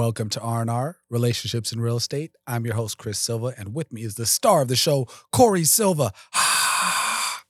[0.00, 2.32] Welcome to R&R, Relationships in Real Estate.
[2.46, 5.64] I'm your host, Chris Silva, and with me is the star of the show, Cori
[5.64, 6.12] Silva.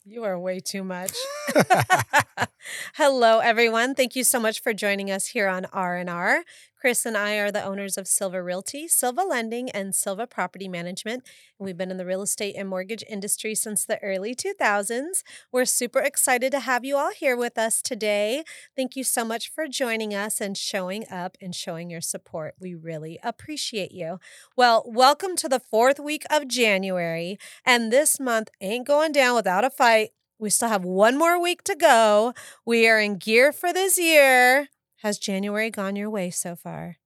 [0.03, 1.13] You are way too much.
[2.95, 3.93] Hello, everyone.
[3.93, 6.43] Thank you so much for joining us here on R&R.
[6.81, 11.23] Chris and I are the owners of Silva Realty, Silva Lending, and Silva Property Management.
[11.59, 15.21] We've been in the real estate and mortgage industry since the early 2000s.
[15.51, 18.43] We're super excited to have you all here with us today.
[18.75, 22.55] Thank you so much for joining us and showing up and showing your support.
[22.59, 24.19] We really appreciate you.
[24.57, 27.37] Well, welcome to the fourth week of January.
[27.63, 30.13] And this month ain't going down without a fight.
[30.39, 32.33] We still have one more week to go.
[32.65, 34.69] We are in gear for this year.
[35.01, 36.97] Has January gone your way so far?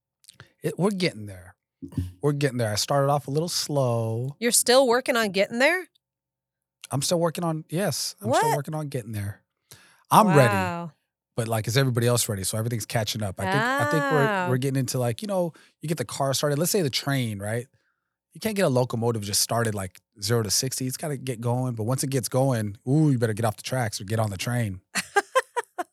[0.62, 1.56] It, we're getting there.
[1.84, 2.02] Mm-hmm.
[2.22, 2.72] We're getting there.
[2.72, 4.36] I started off a little slow.
[4.40, 5.88] You're still working on getting there?
[6.92, 8.40] I'm still working on, yes, I'm What?
[8.40, 9.42] still working on getting there.
[10.12, 10.92] I'm ready,
[11.36, 12.44] but like, is everybody else ready?
[12.44, 13.40] So everything's catching up.
[13.40, 16.34] I think I think we're we're getting into like, you know, you get the car
[16.34, 16.60] started.
[16.60, 17.66] Let's say the train, right?
[18.34, 20.86] You can't get a locomotive just started like zero to 60.
[20.86, 21.74] It's got to get going.
[21.74, 24.30] But once it gets going, ooh, you better get off the tracks or get on
[24.30, 24.82] the train.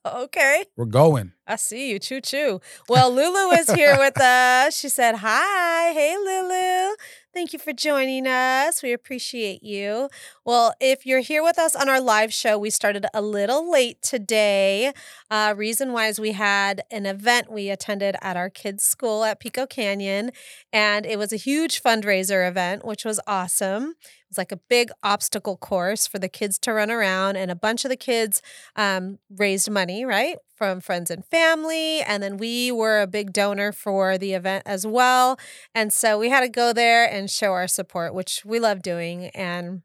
[0.05, 0.65] Okay.
[0.75, 1.31] We're going.
[1.47, 1.99] I see you.
[1.99, 2.59] Choo choo.
[2.89, 4.77] Well, Lulu is here with us.
[4.77, 5.91] She said, Hi.
[5.93, 6.95] Hey, Lulu.
[7.33, 8.83] Thank you for joining us.
[8.83, 10.09] We appreciate you.
[10.45, 14.01] Well, if you're here with us on our live show, we started a little late
[14.03, 14.93] today.
[15.31, 19.39] Uh, reason why is we had an event we attended at our kids' school at
[19.39, 20.31] Pico Canyon,
[20.71, 23.95] and it was a huge fundraiser event, which was awesome.
[24.33, 27.55] It was like a big obstacle course for the kids to run around, and a
[27.55, 28.41] bunch of the kids
[28.75, 32.01] um, raised money, right, from friends and family.
[32.01, 35.37] And then we were a big donor for the event as well.
[35.75, 39.25] And so we had to go there and show our support, which we love doing.
[39.35, 39.83] And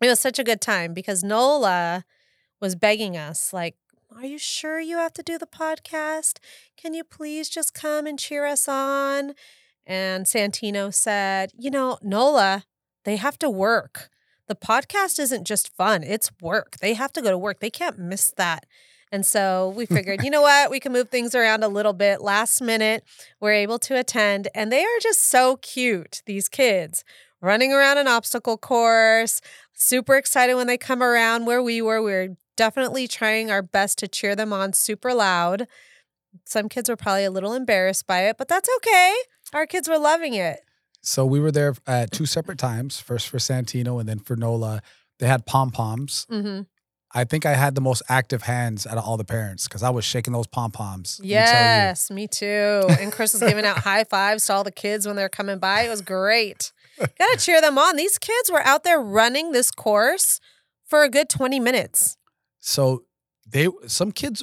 [0.00, 2.04] it was such a good time because Nola
[2.60, 3.76] was begging us, like,
[4.16, 6.38] are you sure you have to do the podcast?
[6.76, 9.34] Can you please just come and cheer us on?
[9.86, 12.64] And Santino said, you know, Nola,
[13.06, 14.10] they have to work.
[14.48, 16.76] The podcast isn't just fun, it's work.
[16.80, 17.60] They have to go to work.
[17.60, 18.66] They can't miss that.
[19.10, 20.70] And so we figured, you know what?
[20.70, 22.20] We can move things around a little bit.
[22.20, 23.04] Last minute,
[23.40, 24.48] we're able to attend.
[24.54, 27.04] And they are just so cute, these kids
[27.40, 29.40] running around an obstacle course.
[29.72, 32.02] Super excited when they come around where we were.
[32.02, 35.68] We're definitely trying our best to cheer them on super loud.
[36.44, 39.14] Some kids were probably a little embarrassed by it, but that's okay.
[39.52, 40.65] Our kids were loving it.
[41.06, 42.98] So we were there at two separate times.
[42.98, 44.82] First for Santino and then for Nola.
[45.20, 46.26] They had pom poms.
[46.28, 46.62] hmm
[47.14, 49.88] I think I had the most active hands out of all the parents because I
[49.88, 51.20] was shaking those pom poms.
[51.22, 52.44] Yes, me too.
[53.00, 55.58] And Chris was giving out high fives to all the kids when they were coming
[55.58, 55.82] by.
[55.82, 56.72] It was great.
[56.98, 57.96] Gotta cheer them on.
[57.96, 60.40] These kids were out there running this course
[60.84, 62.18] for a good 20 minutes.
[62.58, 63.04] So
[63.48, 64.42] they some kids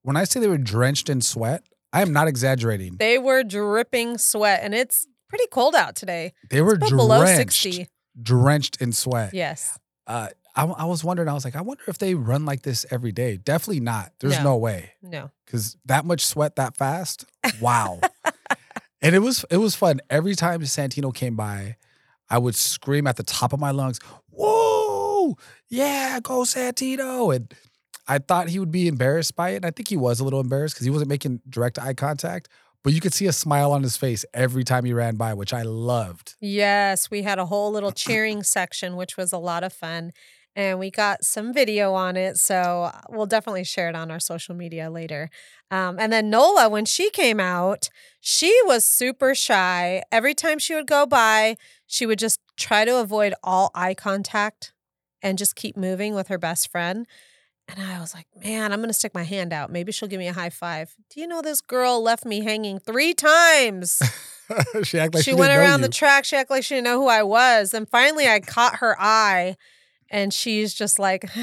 [0.00, 2.96] when I say they were drenched in sweat, I am not exaggerating.
[2.96, 6.32] They were dripping sweat, and it's pretty cold out today.
[6.50, 7.88] They were drenched, below 60.
[8.20, 9.32] drenched in sweat.
[9.32, 9.78] Yes.
[10.06, 11.28] Uh, I, I was wondering.
[11.28, 13.38] I was like, I wonder if they run like this every day.
[13.38, 14.12] Definitely not.
[14.20, 14.44] There's No.
[14.44, 15.30] no way No.
[15.46, 17.24] because that much sweat that fast.
[17.60, 18.00] Wow.
[19.02, 20.00] and it was it was fun.
[20.10, 21.76] Every time Santino came by,
[22.28, 23.98] I would scream at the top of my lungs,
[24.28, 25.36] "Whoa,
[25.68, 27.52] yeah, go Santino!" And
[28.06, 29.56] I thought he would be embarrassed by it.
[29.56, 32.48] And I think he was a little embarrassed because he wasn't making direct eye contact.
[32.84, 35.54] But you could see a smile on his face every time he ran by, which
[35.54, 36.34] I loved.
[36.40, 40.12] Yes, we had a whole little cheering section, which was a lot of fun.
[40.54, 42.36] And we got some video on it.
[42.36, 45.30] So we'll definitely share it on our social media later.
[45.70, 47.88] Um, and then Nola, when she came out,
[48.20, 50.02] she was super shy.
[50.10, 51.56] Every time she would go by,
[51.86, 54.72] she would just try to avoid all eye contact
[55.22, 57.06] and just keep moving with her best friend.
[57.68, 59.70] And I was like, man, I'm going to stick my hand out.
[59.70, 60.94] Maybe she'll give me a high five.
[61.10, 64.02] Do you know this girl left me hanging three times?
[64.82, 66.24] she acted like she, she went around the track.
[66.24, 67.72] She acted like she didn't know who I was.
[67.72, 69.56] And finally, I caught her eye,
[70.10, 71.24] and she's just like,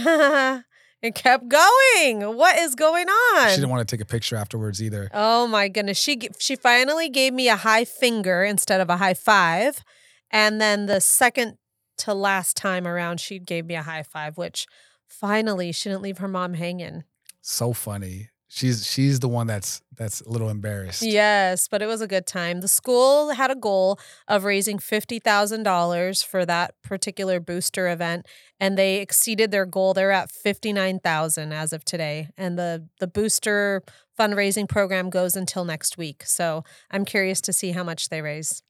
[1.02, 2.35] and kept going.
[2.35, 3.49] What is going on?
[3.49, 5.09] She didn't want to take a picture afterwards either.
[5.14, 5.97] oh my goodness!
[5.97, 9.84] She she finally gave me a high finger instead of a high five,
[10.29, 11.58] and then the second
[11.99, 14.66] to last time around, she gave me a high five, which
[15.09, 17.03] finally she didn't leave her mom hanging.
[17.41, 18.29] So funny.
[18.52, 21.03] She's she's the one that's that's a little embarrassed.
[21.03, 22.61] Yes, but it was a good time.
[22.61, 28.26] The school had a goal of raising $50,000 for that particular booster event
[28.59, 29.94] and they exceeded their goal.
[29.94, 32.29] They're at 59,000 as of today.
[32.38, 33.84] And the the booster
[34.20, 36.23] fundraising program goes until next week.
[36.26, 38.64] So, I'm curious to see how much they raise.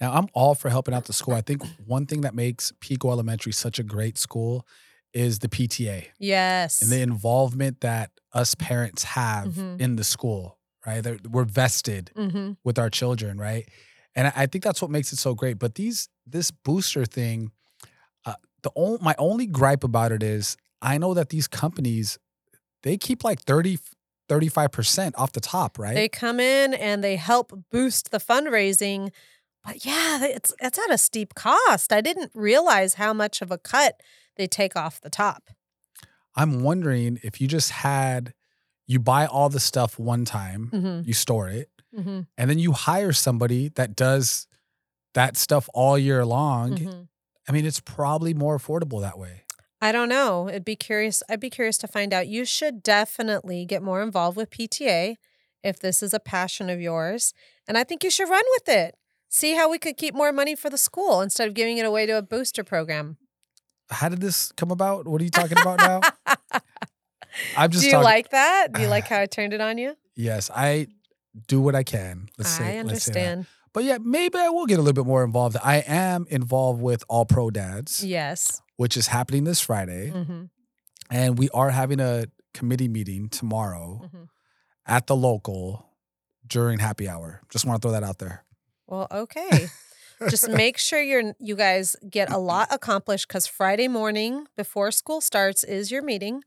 [0.00, 1.34] Now I'm all for helping out the school.
[1.34, 4.64] I think one thing that makes Pico Elementary such a great school
[5.14, 6.82] is the PTA Yes.
[6.82, 9.80] and the involvement that us parents have Mhm.
[9.80, 11.02] in the school, right?
[11.02, 12.52] They're, we're vested Mm-hmm.
[12.64, 13.68] with our children, right?
[14.16, 15.58] And I, I think that's what makes it so great.
[15.58, 17.52] But these this booster thing,
[18.24, 22.18] uh, the only my only gripe about it is I know that these companies
[22.82, 23.78] they keep like 30
[24.28, 25.94] 35% off the top, right?
[25.94, 29.10] They come in and they help boost the fundraising.
[29.64, 31.92] But yeah, it's it's at a steep cost.
[31.92, 34.00] I didn't realize how much of a cut
[34.36, 35.50] they take off the top.
[36.36, 38.34] I'm wondering if you just had
[38.86, 41.06] you buy all the stuff one time, Mm-hmm.
[41.08, 42.20] you store it, Mm-hmm.
[42.36, 44.48] and then you hire somebody that does
[45.14, 46.76] that stuff all year long.
[46.76, 47.02] Mm-hmm.
[47.48, 49.42] I mean, it's probably more affordable that way.
[49.80, 50.48] I don't know.
[50.48, 51.22] It'd be curious.
[51.28, 52.26] I'd be curious to find out.
[52.26, 55.16] You should definitely get more involved with PTA
[55.62, 57.32] if this is a passion of yours.
[57.68, 58.96] And I think you should run with it.
[59.28, 62.06] See how we could keep more money for the school instead of giving it away
[62.06, 63.18] to a booster program.
[63.90, 65.06] How did this come about?
[65.06, 66.00] What are you talking about now?
[67.56, 68.04] I'm just Do you talking.
[68.04, 68.72] like that?
[68.72, 69.96] Do you like how I turned it on you?
[70.16, 70.86] yes, I
[71.48, 72.28] do what I can.
[72.38, 72.64] Let's say.
[72.64, 73.46] I let's say understand.
[73.72, 75.56] But yeah, maybe I will get a little bit more involved.
[75.62, 78.62] I am involved with All Pro Dads, Yes.
[78.76, 80.44] which is happening this Friday, hmm
[81.10, 84.22] and we are having a committee meeting tomorrow hmm
[84.86, 85.86] at the local
[86.46, 87.40] during happy hour.
[87.50, 88.44] Just want to throw that out there.
[88.86, 89.68] Well, okay.
[90.30, 95.20] Just make sure you're you guys get a lot accomplished because Friday morning before school
[95.20, 96.42] starts is your meeting.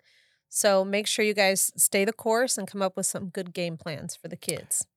[0.50, 3.78] So make sure you guys stay the course and come up with some good game
[3.78, 4.88] plans for the kids.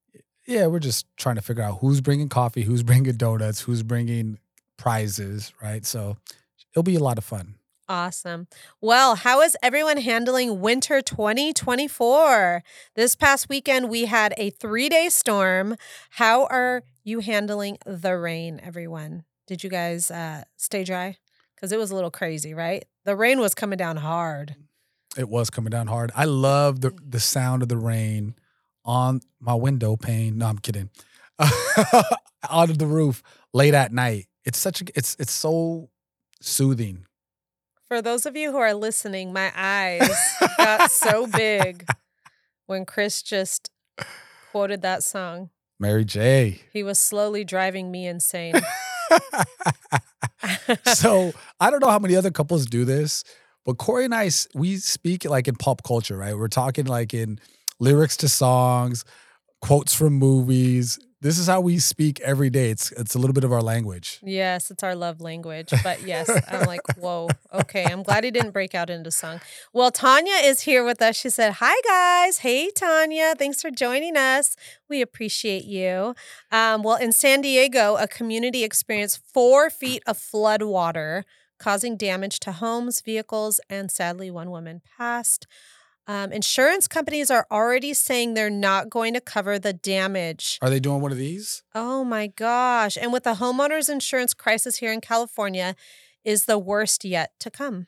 [0.46, 4.38] Yeah, we're just trying to figure out who's bringing coffee, who's bringing donuts, who's bringing
[4.76, 5.84] prizes, right?
[5.84, 6.16] So
[6.72, 7.56] it'll be a lot of fun.
[7.90, 8.46] Awesome.
[8.80, 12.62] Well, how is everyone handling winter 2024?
[12.94, 15.74] This past weekend, we had a three day storm.
[16.10, 19.24] How are you handling the rain, everyone?
[19.48, 21.16] Did you guys uh, stay dry?
[21.56, 22.84] Because it was a little crazy, right?
[23.04, 24.54] The rain was coming down hard.
[25.18, 26.12] It was coming down hard.
[26.14, 28.36] I love the the sound of the rain
[28.84, 30.38] on my window pane.
[30.38, 30.90] No, I'm kidding.
[31.40, 34.28] Out of the roof late at night.
[34.44, 35.90] It's such a it's it's so
[36.40, 37.06] soothing.
[37.90, 40.16] For those of you who are listening, my eyes
[40.56, 41.84] got so big
[42.66, 43.68] when Chris just
[44.52, 45.50] quoted that song.
[45.80, 46.60] Mary J.
[46.72, 48.54] He was slowly driving me insane.
[50.84, 53.24] so I don't know how many other couples do this,
[53.64, 56.36] but Cori and I, we speak like in pop culture, right?
[56.36, 57.40] We're talking like in
[57.80, 59.04] lyrics to songs,
[59.62, 61.00] quotes from movies.
[61.22, 62.70] This is how we speak every day.
[62.70, 64.20] It's it's a little bit of our language.
[64.22, 65.68] yes, it's our love language.
[65.84, 67.84] But yes, I'm like, whoa, okay.
[67.84, 69.40] I'm glad he didn't break out into song.
[69.74, 71.16] Well, Tanya is here with us.
[71.16, 72.38] She said, Hi, guys.
[72.38, 73.34] Hey, Tanya.
[73.36, 74.56] Thanks for joining us.
[74.88, 76.14] We appreciate you.
[76.50, 81.26] Um, well, in San Diego, a community experienced four feet of flood water,
[81.58, 85.46] causing damage to homes, vehicles, and sadly, one woman passed.
[86.10, 90.58] Um, insurance companies are already saying they're not going to cover the damage.
[90.60, 91.62] Are they doing one of these?
[91.72, 92.98] Oh my gosh.
[93.00, 95.76] And with the homeowners insurance crisis here in California
[96.24, 97.86] is the worst yet to come.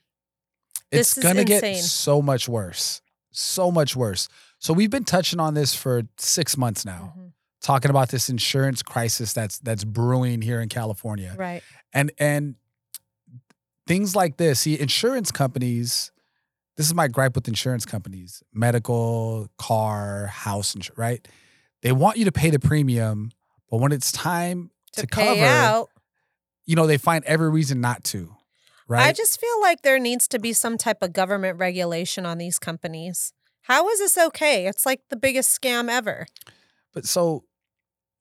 [0.92, 3.02] It's gonna get so much worse.
[3.32, 4.28] So much worse.
[4.60, 7.32] So we've been touching on this for six months now, Mhm.
[7.60, 11.34] talking about this insurance crisis that's that's brewing here in California.
[11.36, 11.62] Right.
[11.92, 12.54] and and
[13.88, 16.12] things like this see insurance companies
[16.76, 21.29] this is my gripe with insurance companies medical car house insurance right
[21.82, 23.31] they want you to pay the premium
[23.70, 25.88] but when it's time to, To, cover out.
[26.67, 28.34] you know they find every reason not to
[28.88, 32.38] right I just feel like there needs to be some type of government regulation on
[32.38, 33.32] these companies.
[33.62, 34.67] How is this okay?
[34.67, 36.26] It's like the biggest scam ever.
[36.93, 37.44] but so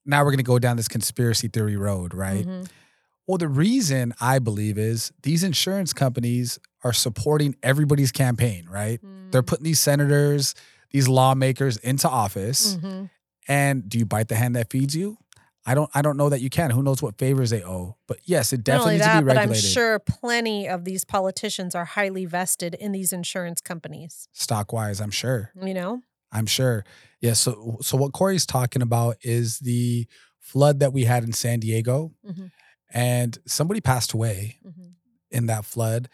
[0.06, 2.68] now we're going to go down this conspiracy theory road right Mhm.
[3.28, 9.00] Well the reason i believe is these insurance companies are supporting everybody's campaign right
[9.32, 10.56] They're putting these senators,
[10.92, 12.76] these lawmakers into office.
[12.76, 13.10] Mhm.
[13.48, 15.18] And do you bite the hand that feeds you?
[15.66, 16.72] I don't I don't know that you can.
[16.72, 17.96] Who knows what favors they owe.
[18.08, 19.50] But yes, it definitely needs that, to be regulated.
[19.52, 24.28] but I'm sure plenty of these politicians are highly vested in these insurance companies.
[24.34, 25.52] Stock wise, I'm sure.
[25.62, 26.02] You know?
[26.32, 26.84] I'm sure.
[27.22, 27.34] Yeah.
[27.34, 30.08] So so what Cori's talking about is the
[30.40, 32.12] flood that we had in San Diego.
[32.28, 32.52] Mhm.
[32.94, 34.94] And somebody passed away Mhm.
[35.30, 36.10] in that flood.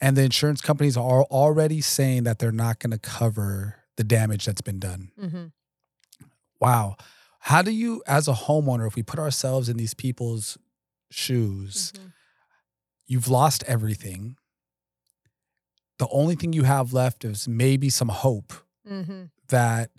[0.00, 4.44] And the insurance companies are already saying that they're not going to cover the damage
[4.44, 5.10] that's been done.
[5.18, 5.52] Mhm.
[6.60, 6.96] Wow.
[7.40, 10.58] How do you, as a homeowner, if we put ourselves in these people's
[11.10, 12.12] shoes, Mhm.
[13.06, 14.36] you've lost everything.
[15.98, 18.52] The only thing you have left is maybe some hope
[18.88, 19.30] Mhm.
[19.48, 19.90] that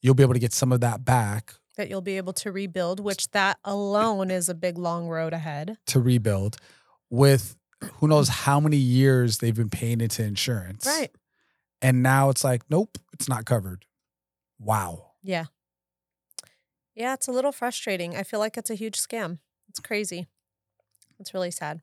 [0.00, 3.00] you'll be able to get some of that back That you'll be able to rebuild,
[3.00, 5.78] which that alone is a big long road ahead.
[5.86, 6.58] to rebuild
[7.08, 7.56] with
[7.94, 10.86] who knows how many years they've been paying into insurance.
[10.86, 11.10] Right.
[11.80, 13.86] And now it's like, nope, it's not covered.
[14.60, 15.12] Wow.
[15.22, 15.46] Yeah.
[16.94, 18.16] Yeah, it's a little frustrating.
[18.16, 19.38] I feel like it's a huge scam.
[19.68, 20.28] It's crazy.
[21.18, 21.80] It's really sad.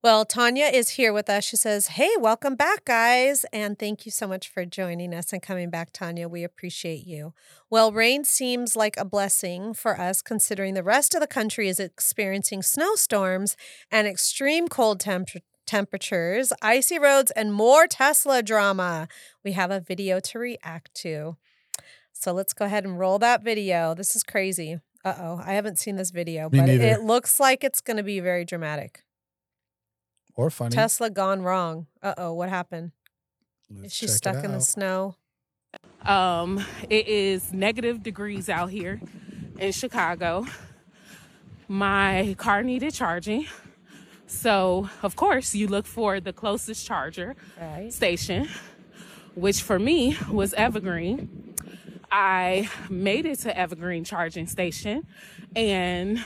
[0.00, 1.42] Well, Tanya is here with us.
[1.42, 3.44] She says, Hey, welcome back, guys.
[3.52, 6.28] And thank you so much for joining us and coming back, Tanya.
[6.28, 7.34] We appreciate you.
[7.68, 11.80] Well, rain seems like a blessing for us considering the rest of the country is
[11.80, 13.56] experiencing snowstorms
[13.90, 19.08] and extreme cold temp- temperatures, icy roads, and more Tesla drama.
[19.44, 21.36] We have a video to react to.
[22.12, 23.96] So let's go ahead and roll that video.
[23.96, 24.78] This is crazy.
[25.04, 26.84] Uh oh, I haven't seen this video, Me but neither.
[26.86, 29.02] it looks like it's going to be very dramatic.
[30.38, 30.72] Or funny.
[30.76, 31.88] Tesla gone wrong.
[32.00, 32.92] Uh oh, what happened?
[33.68, 35.16] Let's Is she stuck in the snow?
[36.06, 39.00] Um, it is negative degrees out here
[39.58, 40.46] in Chicago.
[41.66, 43.46] My car needed charging.
[44.28, 47.92] So, of course, you look for the closest charger Right.
[47.92, 48.48] station,
[49.34, 51.56] which for me was Evergreen.
[52.12, 55.04] I made it to Evergreen charging station,
[55.56, 56.22] and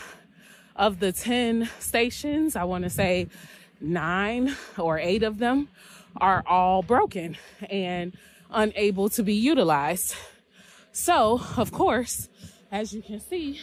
[0.77, 3.29] of the 10 stations, I want to say
[3.83, 5.69] nine or eight of them
[6.17, 7.37] are all broken
[7.71, 8.17] and
[8.51, 10.15] unable to be utilized.
[10.93, 12.29] So, of course,
[12.71, 13.61] as you can see,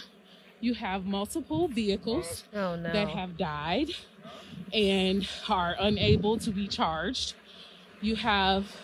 [0.59, 2.91] you have multiple vehicles Oh no.
[2.91, 3.91] that have died
[4.73, 7.33] and are unable to be charged.
[8.01, 8.75] You have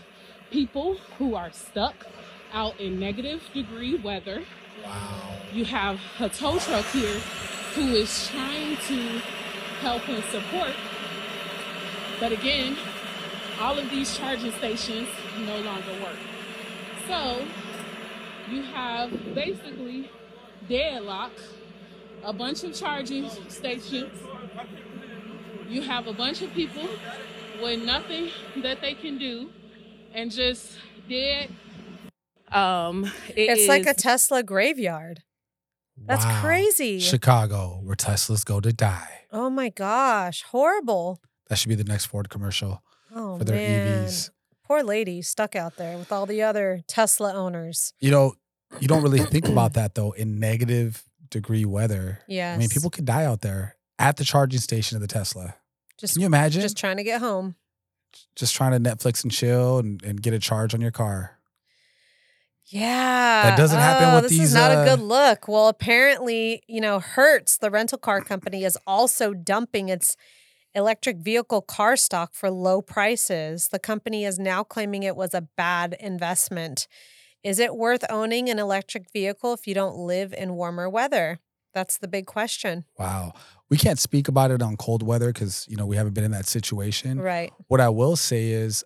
[0.51, 2.05] people who are stuck
[2.53, 4.43] out in negative degree weather.
[4.85, 5.35] Wow.
[5.53, 7.19] You have a tow truck here
[7.73, 8.95] who is trying to
[9.81, 10.71] help and support.
[12.19, 12.77] But again,
[13.59, 15.07] all of these charging stations
[15.45, 16.17] no longer work.
[17.07, 17.45] So
[18.49, 20.09] you have basically
[20.67, 21.31] deadlock,
[22.23, 24.11] a bunch of charging stations.
[25.67, 26.87] You have a bunch of people
[27.61, 28.29] with nothing
[28.61, 29.49] that they can do
[30.13, 30.77] and just
[31.09, 31.49] dead.
[32.51, 35.23] Um, it it's like a Tesla graveyard.
[35.97, 36.41] That's Wow.
[36.41, 36.99] crazy.
[36.99, 39.21] Chicago, where Teslas go to die.
[39.31, 41.21] Oh my gosh, horrible.
[41.49, 42.81] That should be the next Ford commercial
[43.13, 44.05] Oh for their man.
[44.07, 44.29] EVs.
[44.63, 47.93] Poor lady stuck out there with all the other Tesla owners.
[47.99, 48.33] You know,
[48.79, 52.19] you don't really think about that though in negative degree weather.
[52.27, 52.53] Yeah.
[52.53, 55.55] I mean, people could die out there at the charging station of the Tesla.
[55.99, 56.61] just Can you imagine?
[56.61, 57.55] just trying to get home.
[58.35, 61.37] just trying to Netflix and chill and, and get a charge on your car.
[62.67, 63.43] Yeah.
[63.49, 65.47] That doesn't happen Oh, with this these, is not uh, a good look.
[65.47, 70.17] Well, apparently, you know, Hertz, the rental car company, is also dumping its
[70.75, 73.69] electric vehicle car stock for low prices.
[73.71, 76.87] The company is now claiming it was a bad investment.
[77.43, 81.39] Is it worth owning an electric vehicle if you don't live in warmer weather?
[81.73, 82.85] That's the big question.
[82.97, 83.33] Wow.
[83.69, 86.31] We can't speak about it on cold weather because, you know, we haven't been in
[86.31, 87.19] that situation.
[87.19, 87.51] Right.
[87.67, 88.83] What I will say is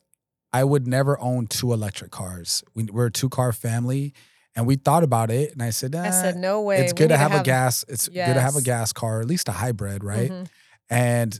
[0.52, 2.64] I would never own two electric cars.
[2.74, 4.14] We, we're a two car family
[4.56, 5.52] and we thought about it.
[5.54, 6.80] And I said, I said, no way.
[6.80, 7.86] it's We good to need have, a gas.
[7.88, 10.32] It's good to have a gas car, at least a hybrid, right?
[10.32, 10.48] Mhm.
[10.90, 11.40] And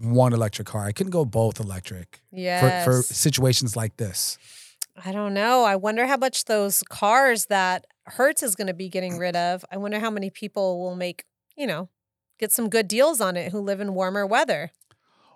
[0.00, 0.84] one electric car.
[0.84, 2.84] I couldn't go both electric Yeah.
[2.84, 4.38] for, for situations like this.
[5.04, 5.64] I don't know.
[5.64, 9.64] I wonder how much those cars that Hertz is going to be getting rid of.
[9.70, 11.24] I wonder how many people will make,
[11.56, 11.88] you know,
[12.38, 14.70] get some good deals on it who live in warmer weather.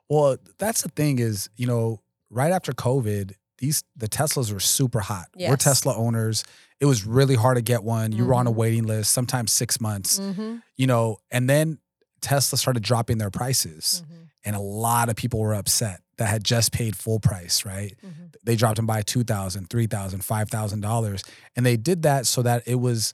[0.08, 2.00] Well, that's the thing is, you know,
[2.30, 5.26] right after COVID, these the Teslas were super hot.
[5.36, 6.44] We're Tesla owners.
[6.80, 8.12] It was really hard to get one.
[8.12, 8.54] You were on a Mhm.
[8.54, 10.56] waiting list, sometimes six months, Mm-hmm.
[10.76, 11.78] you know, and then
[12.22, 14.02] Tesla started dropping their prices.
[14.06, 14.19] Mm-hmm.
[14.44, 17.94] And a lot of people were upset that had just paid full price, right?
[18.04, 18.24] Mm-hmm.
[18.44, 21.28] They dropped them by $2,000, $3,000, $5,000.
[21.56, 23.12] And they did that so that it was,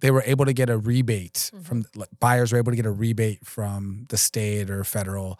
[0.00, 1.64] they were able to get a rebate Mhm.
[1.64, 1.84] from
[2.20, 5.38] buyers were able to get a rebate from the state or federal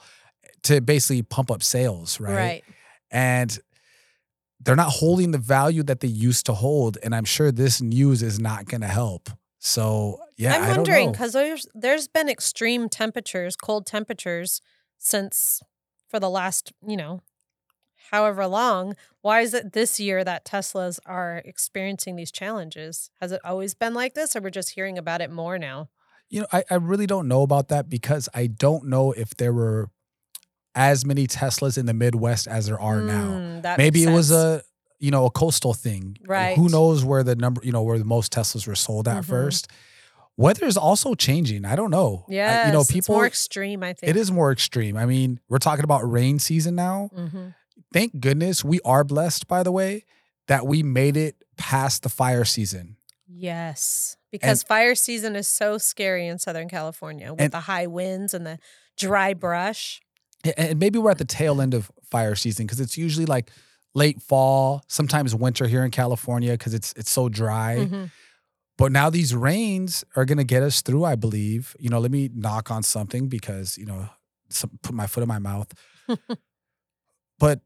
[0.64, 2.34] to basically pump up sales, right?
[2.34, 2.64] Right.
[3.10, 3.58] And
[4.60, 6.98] they're not holding the value that they used to hold.
[7.02, 9.30] And I'm sure this news is not going to help.
[9.58, 14.60] So, yeah, I'm wondering because there's there's been extreme temperatures, cold temperatures
[14.98, 15.62] since
[16.08, 17.20] for the last, you know,
[18.10, 18.94] however long.
[19.22, 23.10] Why is it this year that Teslas are experiencing these challenges?
[23.20, 25.88] Has it always been like this or we're just hearing about it more now?
[26.28, 29.52] You know, I, I really don't know about that because I don't know if there
[29.52, 29.90] were
[30.74, 33.30] as many Teslas in the Midwest as there are now.
[33.40, 34.62] Mm, that Maybe it was a
[34.98, 36.16] you know a coastal thing.
[36.26, 36.56] Right.
[36.56, 39.26] Who knows where the number you know where the most Teslas were sold at Mhm.
[39.26, 39.68] first.
[40.38, 41.64] Weather is also changing.
[41.64, 42.26] I don't know.
[42.28, 43.14] Yeah, you know it's people.
[43.14, 44.10] more extreme, I think.
[44.10, 44.96] it is more extreme.
[44.96, 47.10] I mean, we're talking about rain season now.
[47.16, 47.48] Mm-hmm.
[47.92, 50.04] Thank goodness we are blessed, by the way,
[50.48, 52.96] that we made it past the fire season.
[53.28, 58.34] Yes, because fire season is so scary in Southern California with And- the high winds
[58.34, 58.58] and the
[58.98, 60.00] dry brush.
[60.56, 63.50] And maybe we're at the tail end of fire season because it's usually like
[63.94, 67.88] late fall, sometimes winter here in California because it's it's so dry.
[67.90, 68.10] Mhm.
[68.78, 71.74] But now these rains are going to get us through, I believe.
[71.78, 74.08] You know, let me knock on something because, you know,
[74.50, 75.72] some, put my foot in my mouth.
[77.38, 77.60] but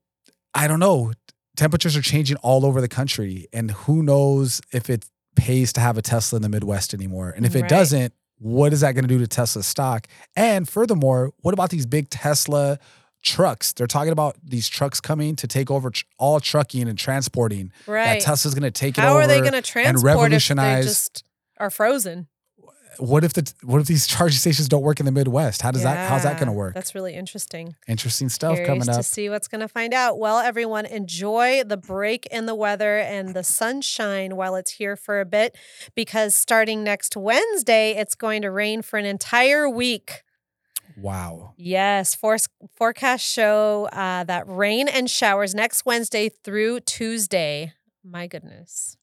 [0.54, 1.12] I don't know.
[1.56, 3.46] Temperatures are changing all over the country.
[3.52, 7.30] And who knows if it pays to have a Tesla in the Midwest anymore.
[7.30, 7.70] And if it Right.
[7.70, 10.06] doesn't, what is that going to do to Tesla stock?
[10.34, 12.78] And furthermore, what about these big Tesla
[13.22, 13.72] trucks?
[13.72, 17.72] They're talking about these trucks coming to take over tr- all trucking and transporting.
[17.86, 18.14] Right.
[18.14, 19.22] That Tesla's going to take it How over.
[19.22, 21.24] are they going to transport if they revolutionize- just
[21.58, 22.28] are frozen?
[22.98, 25.62] what if the what if these charging stations don't work in the Midwest?
[25.62, 26.74] How does that how's that going to work?
[26.74, 27.74] That's really interesting.
[27.88, 28.96] Interesting stuff Curious coming up.
[28.96, 30.18] to see what's going to find out.
[30.18, 35.20] Well, everyone, enjoy the break in the weather and the sunshine while it's here for
[35.20, 35.56] a bit,
[35.94, 40.22] because starting next Wednesday, it's going to rain for an entire week.
[41.00, 41.54] Wow.
[41.56, 42.36] Yes, for-
[42.76, 47.72] forecasts show uh, that rain and showers next Wednesday through Tuesday.
[48.04, 48.96] My goodness.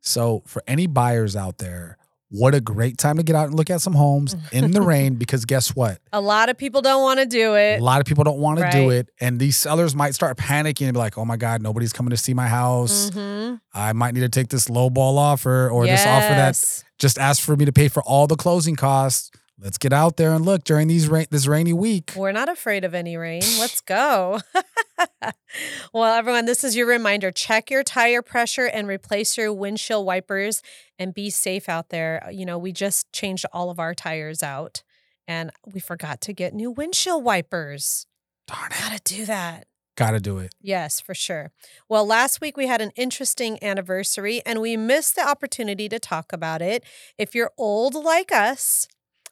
[0.00, 1.98] So for any buyers out there,
[2.28, 5.14] what a great time to get out and look at some homes in the rain
[5.18, 5.98] because guess what?
[6.12, 7.80] A lot of people don't want to do it.
[7.80, 9.08] A lot of people don't want to do it.
[9.20, 12.16] And these sellers might start panicking and be like, oh my God, nobody's coming to
[12.16, 13.10] see my house.
[13.10, 13.60] Mhm.
[13.72, 17.42] I might need to take this low ball offer or this offer that just asked
[17.42, 19.30] for me to pay for all the closing costs.
[19.58, 22.12] Let's get out there and look during these rain this rainy week.
[22.14, 23.42] We're not afraid of any rain.
[23.58, 24.40] Let's go.
[25.94, 27.30] well, everyone, this is your reminder.
[27.30, 30.62] Check your tire pressure and replace your windshield wipers
[30.98, 32.22] and be safe out there.
[32.26, 34.82] Uh, you know, we just changed all of our tires out
[35.26, 38.06] and we forgot to get new windshield wipers.
[38.46, 38.78] Darn it.
[38.78, 39.66] Gotta do that.
[39.96, 40.54] Gotta do it.
[40.60, 41.52] Yes, for sure.
[41.88, 46.34] Well, last week we had an interesting anniversary and we missed the opportunity to talk
[46.34, 46.84] about it.
[47.16, 48.86] If you're old like us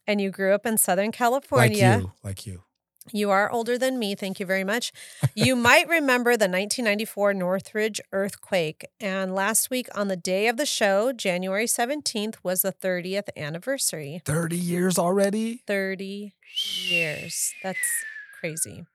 [0.06, 2.12] and you grew up in Southern California, Like you.
[2.23, 2.62] Like you.
[3.12, 4.14] you are older than me.
[4.14, 4.92] Thank you very much.
[5.34, 8.84] You might remember the 1994 Northridge earthquake.
[9.00, 14.23] And last week, on the day of the show, January 17th, was the 30th anniversary.
[14.25, 15.62] 30 years already?
[15.67, 16.34] 30
[16.88, 17.52] years.
[17.62, 17.78] That's
[18.38, 18.86] crazy.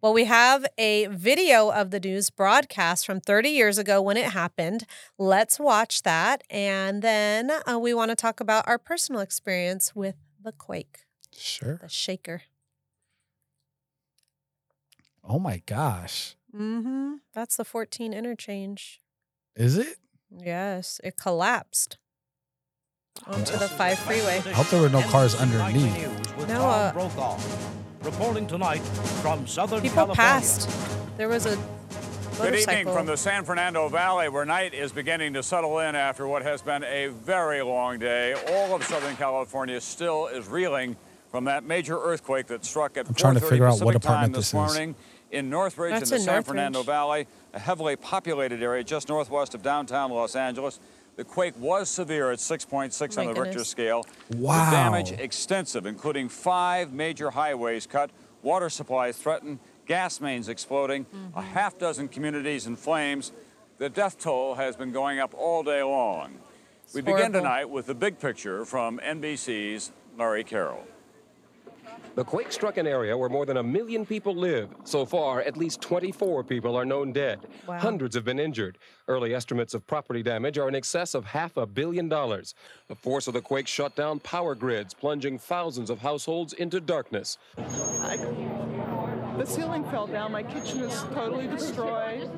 [0.00, 4.26] Well, we have a video of the news broadcast from 30 years ago when it
[4.26, 4.86] happened.
[5.18, 6.44] Let's watch that.
[6.48, 10.14] And then uh, we want to talk about our personal experience with
[10.44, 10.98] the quake,
[11.36, 11.78] Sure.
[11.82, 12.42] the shaker.
[15.22, 16.36] Oh my gosh.
[16.54, 17.14] Mm-hmm.
[17.32, 19.00] That's the 14 interchange.
[19.56, 19.96] Is it?
[20.30, 21.96] Yes, it collapsed
[23.26, 24.42] onto the 5 freeway.
[24.44, 25.96] I hope there were no cars underneath.
[26.48, 27.38] No, uh,
[28.02, 28.80] Reporting tonight
[29.22, 30.16] from Southern People California.
[30.16, 30.68] passed.
[31.16, 31.56] There was a
[32.36, 36.26] Good evening from the San Fernando Valley, where night is beginning to settle in after
[36.26, 38.34] what has been a very long day.
[38.48, 40.96] All of Southern California still is reeling
[41.30, 43.96] from that major earthquake that struck at I'm trying to 4:30 figure out what time
[43.96, 44.54] apartment this this is.
[44.54, 44.94] morning
[45.30, 46.46] in Northridge That's in the in San Northridge.
[46.46, 50.80] Fernando Valley, a heavily populated area just northwest of downtown Los Angeles.
[51.16, 54.04] The quake was severe at 6.6 My on the Richter scale.
[54.36, 54.64] Wow.
[54.64, 58.10] The damage extensive, including five major highways cut,
[58.42, 61.40] water supplies threatened, gas mains exploding, a mm-hmm.
[61.40, 63.32] half dozen communities in flames.
[63.78, 66.38] The death toll has been going up all day long.
[66.94, 70.84] we begin tonight with the big picture from NBC's Larry Carroll.
[72.14, 74.68] The quake struck an area where more than a million people live.
[74.84, 77.40] So far, at least 24 people are known dead.
[77.66, 77.80] Wow.
[77.80, 78.78] Hundreds have been injured.
[79.08, 82.54] Early estimates of property damage are in excess of half a billion dollars.
[82.86, 87.36] The force of the quake shut down power grids, plunging thousands of households into darkness.
[87.58, 88.16] I,
[89.38, 90.32] the ceiling fell down.
[90.32, 92.30] My kitchen is totally destroyed.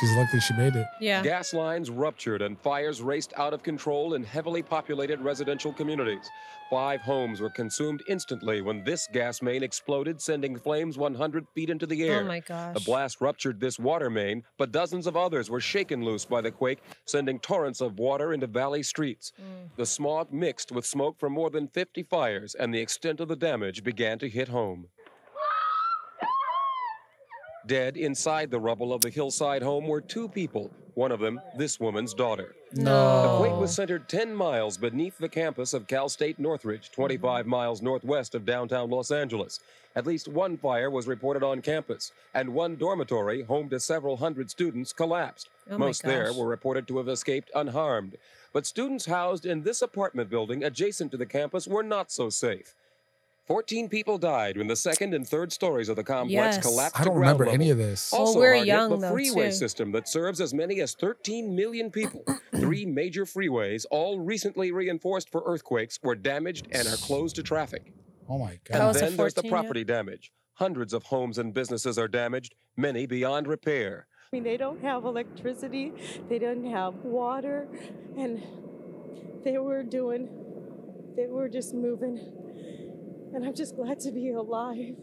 [0.00, 0.86] She's lucky she made it.
[1.00, 1.22] yeah.
[1.22, 6.28] Gas lines ruptured and fires raced out of control in heavily populated residential communities.
[6.68, 11.86] Five homes were consumed instantly when this gas main exploded, sending flames 100 feet into
[11.86, 12.20] the air.
[12.20, 12.74] Oh my gosh.
[12.74, 16.50] The blast ruptured this water main, but dozens of others were shaken loose by the
[16.50, 19.32] quake, sending torrents of water into valley streets.
[19.40, 19.70] Mm.
[19.76, 23.36] The smog mixed with smoke from more than 50 fires, and the extent of the
[23.36, 24.88] damage began to hit home.
[27.68, 31.78] Dead inside the rubble of the hillside home were two people, one of them this
[31.78, 32.56] woman's daughter.
[32.72, 33.22] No.
[33.22, 37.82] The quake was centered 10 miles beneath the campus of Cal State Northridge, 25 miles
[37.82, 39.60] northwest of downtown Los Angeles.
[39.94, 44.50] At least one fire was reported on campus, and one dormitory, home to several hundred
[44.50, 45.50] students, collapsed.
[45.70, 48.16] Oh Most there were reported to have escaped unharmed.
[48.54, 52.74] But students housed in this apartment building adjacent to the campus were not so safe.
[53.48, 56.58] 14 people died when the second and third stories of the complex Yes.
[56.62, 58.12] collapsed I don't ground remember any of this.
[58.12, 59.52] Well, Also we're hard hit, young, the though, freeway too.
[59.52, 62.22] system that serves as many as 13 million people.
[62.54, 67.94] Three major freeways, all recently reinforced for earthquakes, were damaged and are closed to traffic.
[68.28, 68.86] Oh my That And god.
[68.88, 69.60] was a then there's the 14, yeah.
[69.62, 70.30] property damage.
[70.54, 74.06] Hundreds of homes and businesses are damaged, many beyond repair.
[74.30, 75.92] I mean, they don't have electricity,
[76.28, 77.66] they don't have water,
[78.18, 78.42] and
[79.42, 80.28] they were doing,
[81.16, 82.34] they were just moving.
[83.34, 84.96] And I'm just glad to be alive.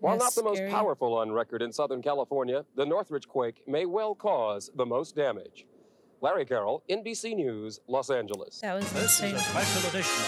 [0.00, 0.68] While That's not the scary.
[0.70, 5.16] most powerful on record in Southern California, the Northridge quake may well cause the most
[5.16, 5.66] damage.
[6.20, 8.60] Larry Carroll, NBC News, Los Angeles.
[8.60, 9.34] That was This is insane.
[9.34, 10.24] a special edition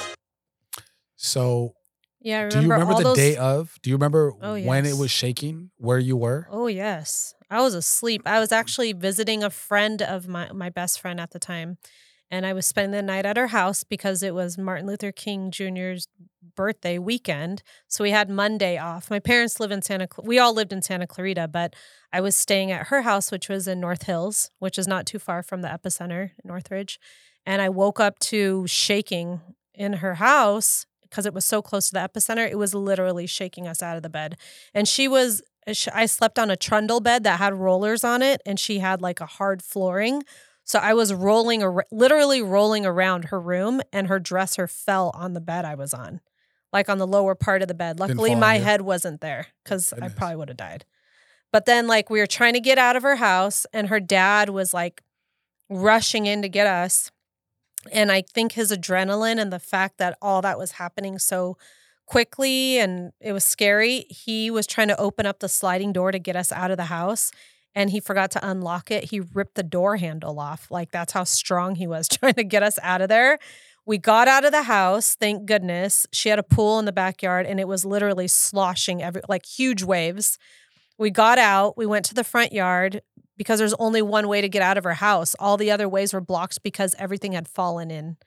[1.16, 1.74] So,
[2.20, 3.16] Yeah, I remember do you remember the those.
[3.16, 3.78] day of?
[3.82, 5.70] Do you remember Oh, when it was shaking?
[5.76, 6.46] Where you were?
[6.50, 8.22] Oh yes, I was asleep.
[8.26, 11.78] I was actually visiting a friend of my my best friend at the time,
[12.30, 15.50] and I was spending the night at her house because it was Martin Luther King
[15.50, 16.06] Jr.'s
[16.54, 17.62] birthday weekend.
[17.88, 19.10] So we had Monday off.
[19.10, 20.08] My parents live in Santa.
[20.22, 21.74] We all lived in Santa Clarita, but
[22.12, 25.18] I was staying at her house, which was in North Hills, which is not too
[25.18, 26.98] far from the epicenter, Northridge.
[27.46, 29.40] And I woke up to shaking
[29.74, 32.48] in her house because it was so close to the epicenter.
[32.48, 34.36] It was literally shaking us out of the bed.
[34.74, 35.42] And she was
[35.92, 39.20] I slept on a trundle bed that had rollers on it, and she had like
[39.20, 40.22] a hard flooring.
[40.70, 45.34] So I was rolling, ar- literally rolling around her room, and her dresser fell on
[45.34, 46.20] the bed I was on,
[46.72, 47.98] like on the lower part of the bed.
[47.98, 48.62] Luckily, my you?
[48.62, 50.84] head wasn't there because I probably would have died.
[51.52, 54.50] But then, like, we were trying to get out of her house, and her dad
[54.50, 55.02] was like
[55.68, 57.10] rushing in to get us.
[57.90, 61.58] And I think his adrenaline and the fact that all that was happening so
[62.06, 66.20] quickly and it was scary, he was trying to open up the sliding door to
[66.20, 67.32] get us out of the house.
[67.74, 69.04] And he forgot to unlock it.
[69.10, 70.70] He ripped the door handle off.
[70.70, 73.38] Like, that's how strong he was trying to get us out of there.
[73.86, 76.06] We got out of the house, thank goodness.
[76.12, 79.82] She had a pool in the backyard and it was literally sloshing every like huge
[79.82, 80.38] waves.
[80.98, 83.00] We got out, we went to the front yard
[83.36, 85.34] because there's only one way to get out of her house.
[85.40, 88.18] All the other ways were blocked because everything had fallen in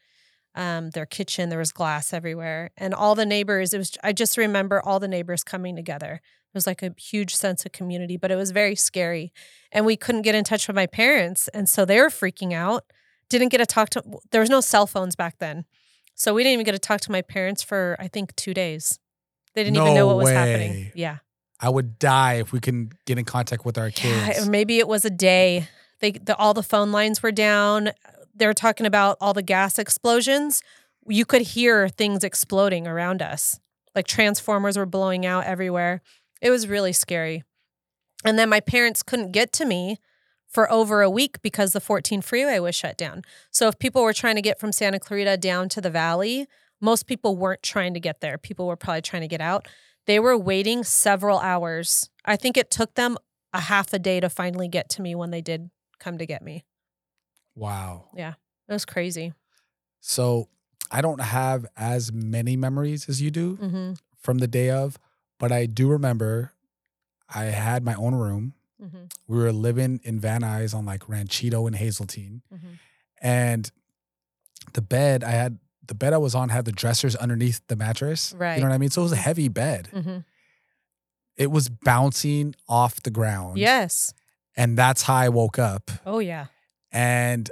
[0.55, 1.49] um, their kitchen.
[1.49, 2.71] There was glass everywhere.
[2.75, 6.19] And all the neighbors, it was, I just remember all the neighbors coming together.
[6.53, 9.33] It was like a huge sense of community, but it was very scary.
[9.71, 11.47] And we couldn't get in touch with my parents.
[11.47, 12.83] And so they were freaking out.
[13.27, 15.65] Didn't get to talk to, there was no cell phones back then.
[16.13, 18.99] So we didn't even get to talk to my parents for, I think, two days.
[19.55, 20.91] They didn't even know what was happening.
[20.93, 21.17] Yeah.
[21.59, 24.45] I would die if we can get in contact with our kids.
[24.45, 25.69] or maybe it was a day.
[26.01, 27.91] They the, all the phone lines were down.
[28.35, 30.61] They were talking about all the gas explosions.
[31.07, 33.59] You could hear things exploding around us.
[33.95, 36.01] Like transformers were blowing out everywhere.
[36.43, 37.43] It was really scary.
[38.25, 39.97] And then my parents couldn't get to me
[40.47, 43.23] for over a week because the 14 freeway was shut down.
[43.49, 46.45] So if people were trying to get from Santa Clarita down to the valley,
[46.79, 48.37] most people weren't trying to get there.
[48.37, 49.67] People were probably trying to get out.
[50.05, 52.09] They were waiting several hours.
[52.25, 53.17] I think it took them
[53.53, 56.41] a half a day to finally get to me when they did come to get
[56.41, 56.65] me.
[57.55, 58.09] wow.
[58.15, 58.33] Yeah.
[58.67, 59.33] It was crazy.
[60.01, 60.49] So
[60.91, 64.97] I don't have as many memories as you do hmm from the day of,
[65.39, 66.51] but I do remember
[67.33, 68.53] I had my own room.
[68.79, 72.41] hmm We were living in Van Nuys on like Ranchito and Hazeltine.
[72.49, 72.73] hmm
[73.21, 73.71] And
[74.73, 78.33] the bed I had, the bed I was on had the dressers underneath the mattress.
[78.37, 78.55] Right.
[78.55, 78.89] You know what I mean?
[78.89, 79.87] So it was a heavy bed.
[79.91, 80.19] hmm
[81.35, 83.57] It was bouncing off the ground.
[83.57, 84.13] Yes.
[84.55, 85.89] And that's how I woke up.
[86.05, 86.45] Oh yeah.
[86.91, 87.49] And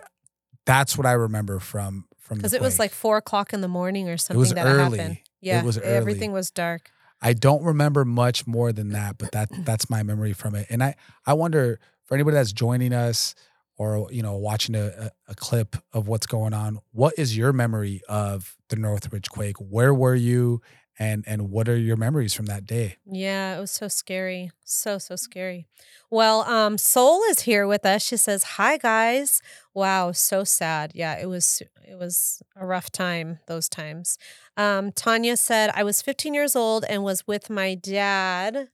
[0.66, 4.08] that's what I remember from from Because it was like four o'clock in the morning
[4.08, 5.02] or something It was that had happened.
[5.02, 5.24] early.
[5.42, 5.64] Yeah.
[5.64, 6.92] was Everything was dark.
[7.22, 10.68] I don't remember much more than that, but that that's my memory from it.
[10.70, 13.36] And I I wonder for anybody that's joining us
[13.78, 18.02] or you know watching a, a, clip of what's going on, what is your memory
[18.08, 19.58] of the Northridge quake?
[19.58, 20.62] Where were you,
[21.00, 22.98] and and what are your memories from that day?
[23.06, 24.52] Yeah, it was so scary.
[24.64, 25.66] So, so scary.
[26.12, 28.04] Well, um, Soul is here with us.
[28.04, 29.42] She says, Hi guys.
[29.74, 30.92] Wow, so sad.
[30.94, 34.18] Yeah, it was it was a rough time, those times.
[34.62, 38.70] Um, Tanya said, I was 15 years old and was with my dad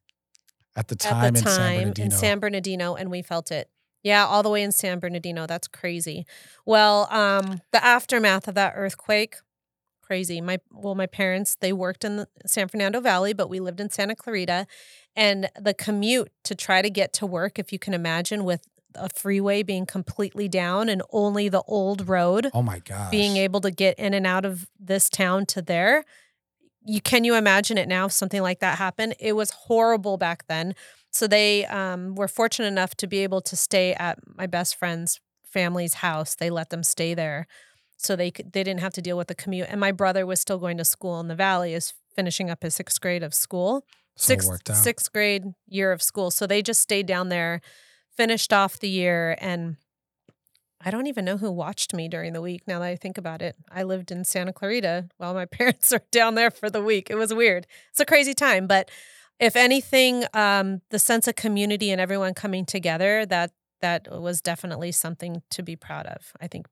[0.76, 2.06] At the time, at the in San Bernardino.
[2.06, 3.70] in San Bernardino, and we felt it.
[4.04, 5.48] Yeah, all the way in San Bernardino.
[5.48, 6.26] That's crazy.
[6.66, 9.36] Well, um, the aftermath of that earthquake,
[10.02, 10.40] crazy.
[10.42, 13.90] My well, my parents they worked in the San Fernando Valley, but we lived in
[13.90, 14.68] Santa Clarita,
[15.16, 18.62] and the commute to try to get to work, if you can imagine, with
[18.98, 23.62] a freeway being completely down and only the old road oh my gosh, being able
[23.62, 26.04] to get in and out of this town to there.
[26.86, 29.16] You can you imagine it now if something like that happened?
[29.20, 30.74] It was horrible back then.
[31.12, 35.20] So they um, were fortunate enough to be able to stay at my best friend's
[35.44, 36.36] family's house.
[36.36, 37.48] They let them stay there,
[37.98, 39.68] so they could, they didn't have to deal with the commute.
[39.70, 42.76] And my brother was still going to school in the valley, is finishing up his
[42.76, 43.84] sixth grade of school,
[44.16, 46.30] so sixth sixth grade year of school.
[46.30, 47.62] So they just stayed down there,
[48.18, 49.78] finished off the year, and
[50.82, 53.42] I don't even know who watched me during the week now that I think about
[53.42, 53.56] it.
[53.72, 57.10] I lived in Santa Clarita while my parents are down there for the week.
[57.10, 57.68] It was weird.
[57.92, 58.92] It's a crazy time, but
[59.40, 63.52] if anything, um, the sense of community and everyone coming together, that
[63.82, 66.34] that was definitely something to be proud of.
[66.42, 66.66] I think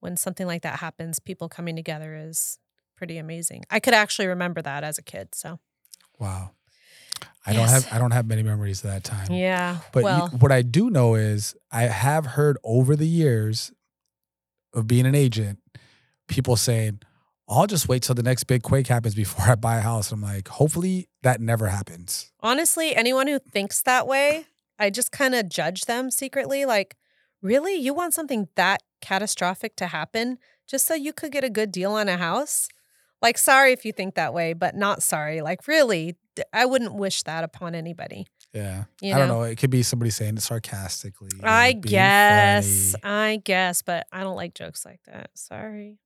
[0.00, 2.58] when something like that happens, people coming together is
[2.96, 3.64] pretty amazing.
[3.70, 5.34] I could actually remember that as a kid.
[5.34, 5.60] So
[6.18, 6.50] Wow.
[7.46, 7.56] I Yes.
[7.56, 9.32] don't have I don't have many memories of that time.
[9.32, 9.78] yeah.
[9.92, 13.72] But you- what I do know is I have heard over the years
[14.74, 15.58] of being an agent,
[16.28, 17.00] people saying,
[17.48, 20.12] I'll just wait till the next big quake happens before I buy a house.
[20.12, 22.30] I'm like, hopefully that never happens.
[22.40, 24.46] honestly, anyone who thinks that way,
[24.78, 26.64] I just kind of judge them secretly.
[26.64, 26.96] Like,
[27.42, 27.74] really?
[27.74, 31.92] You want something that catastrophic to happen just so you could get a good deal
[31.92, 32.68] on a house?
[33.20, 35.40] Like, sorry if you think that way, but not sorry.
[35.42, 36.16] Like, really,
[36.52, 38.26] I wouldn't wish that upon anybody.
[38.52, 38.84] Yeah.
[39.00, 39.40] You I don't know?
[39.40, 39.42] know.
[39.44, 41.30] It could be somebody saying it sarcastically.
[41.42, 42.96] I guess.
[43.00, 43.14] funny.
[43.14, 45.30] I guess, but I don't like jokes like that.
[45.34, 45.98] Sorry.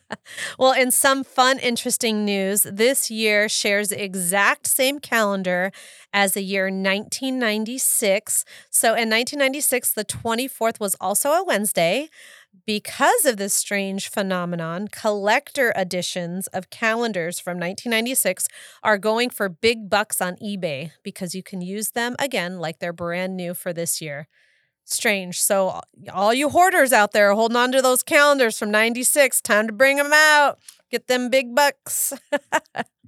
[0.58, 5.70] well, in some fun, interesting news, this year shares the exact same calendar
[6.12, 8.44] as the year 1996.
[8.70, 12.08] So in 1996, the 24th was also a Wednesday.
[12.66, 18.46] Because of this strange phenomenon, collector editions of calendars from 1996
[18.82, 22.92] are going for big bucks on eBay because you can use them again like they're
[22.92, 24.28] brand new for this year.
[24.84, 25.40] Strange.
[25.40, 25.80] So,
[26.12, 29.96] all you hoarders out there holding on to those calendars from 96, time to bring
[29.96, 30.58] them out.
[30.90, 32.12] Get them big bucks.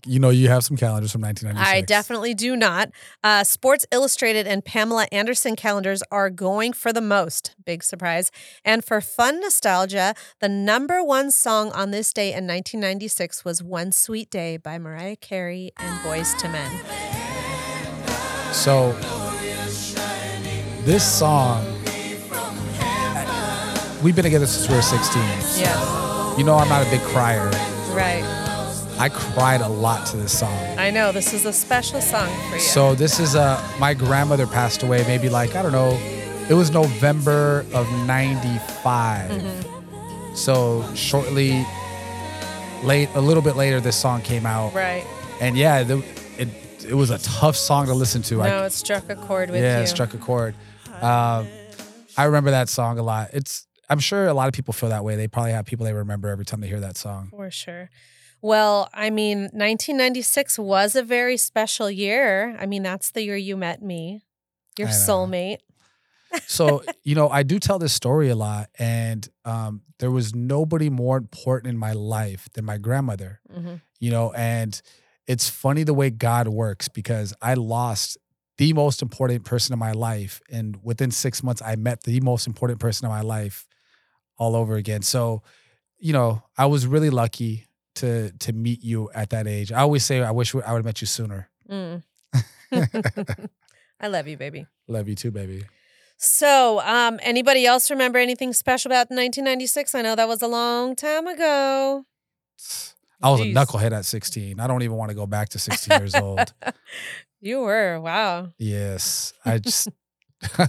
[0.06, 1.76] You know, you have some calendars from 1996.
[1.76, 2.90] I definitely do not.
[3.24, 7.56] Uh, Sports Illustrated and Pamela Anderson calendars are going for the most.
[7.64, 8.30] Big surprise.
[8.64, 13.90] And for fun nostalgia, the number one song on this day in 1996 was One
[13.90, 16.80] Sweet Day by Mariah Carey and Boyz II Men.
[18.52, 18.92] So
[20.86, 21.64] this song,
[24.02, 25.22] we've been together since we were 16.
[25.60, 27.50] Yeah, You know, I'm not a big crier.
[27.92, 28.24] right.
[28.98, 30.56] I cried a lot to this song.
[30.78, 32.60] I know this is a special song for you.
[32.62, 35.98] So this is uh my grandmother passed away maybe like I don't know.
[36.48, 39.30] It was November of 95.
[39.30, 40.34] Mm-hmm.
[40.34, 41.66] So shortly
[42.84, 44.72] late a little bit later this song came out.
[44.72, 45.04] right.
[45.42, 46.02] And yeah, the,
[46.38, 46.48] it
[46.88, 48.36] it was a tough song to listen to.
[48.36, 49.82] No, it struck a chord with yeah, you.
[49.82, 50.54] it struck a chord.
[51.02, 51.48] Um,
[52.16, 53.30] I remember that song a lot.
[53.32, 55.16] It's I'm sure a lot of people feel that way.
[55.16, 57.28] They probably have people they remember every time they hear that song.
[57.30, 57.90] For sure.
[58.42, 62.56] Well, I mean, 1996 was a very special year.
[62.58, 64.22] I mean, that's the year you met me,
[64.78, 65.58] your soulmate.
[66.46, 70.90] So, you know, I do tell this story a lot, and um, there was nobody
[70.90, 73.80] more important in my life than my grandmother, Mhm.
[74.00, 74.80] you know, and
[75.26, 78.18] it's funny the way God works because I lost
[78.58, 80.40] the most important person in my life.
[80.50, 83.66] And within six months, I met the most important person in my life
[84.38, 85.02] all over again.
[85.02, 85.42] So,
[85.98, 87.66] you know, I was really lucky
[87.96, 89.72] to to meet you at that age.
[89.72, 91.48] I always say I wish I would have met you sooner.
[91.70, 92.02] Mm.
[94.00, 94.66] I love you, baby.
[94.88, 95.64] Love you too, baby.
[96.18, 99.94] So, um, anybody else remember anything special about 1996?
[99.94, 102.06] I know that was a long time ago.
[103.22, 103.52] I was Jeez.
[103.52, 104.60] a knucklehead at 16.
[104.60, 106.52] I don't even want to go back to 16 years old.
[107.40, 108.00] You were.
[108.00, 108.52] Wow.
[108.58, 109.32] Yes.
[109.44, 109.88] I just,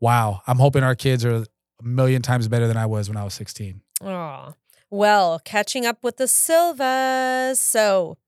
[0.00, 0.42] wow.
[0.46, 1.46] I'm hoping our kids are a
[1.82, 3.80] million times better than I was when I was 16.
[4.02, 4.54] Oh,
[4.90, 7.60] well, catching up with the Silvas.
[7.60, 8.18] So,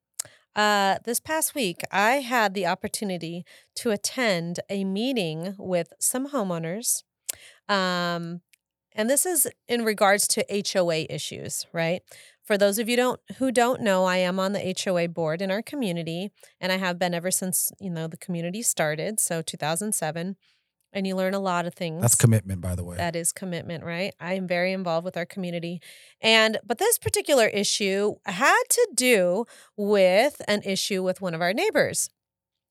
[0.54, 3.44] uh, this past week, I had the opportunity
[3.76, 7.02] to attend a meeting with some homeowners.
[7.68, 8.40] Um,
[8.94, 12.02] and this is in regards to HOA issues, right?
[12.46, 15.50] For those of you don't who don't know, I am on the HOA board in
[15.50, 16.30] our community,
[16.60, 20.36] and I have been ever since you know the community started, so 2007.
[20.92, 22.00] And you learn a lot of things.
[22.00, 22.96] That's commitment, by the way.
[22.96, 24.14] That is commitment, right?
[24.18, 25.82] I am very involved with our community.
[26.22, 29.44] And but this particular issue had to do
[29.76, 32.08] with an issue with one of our neighbors,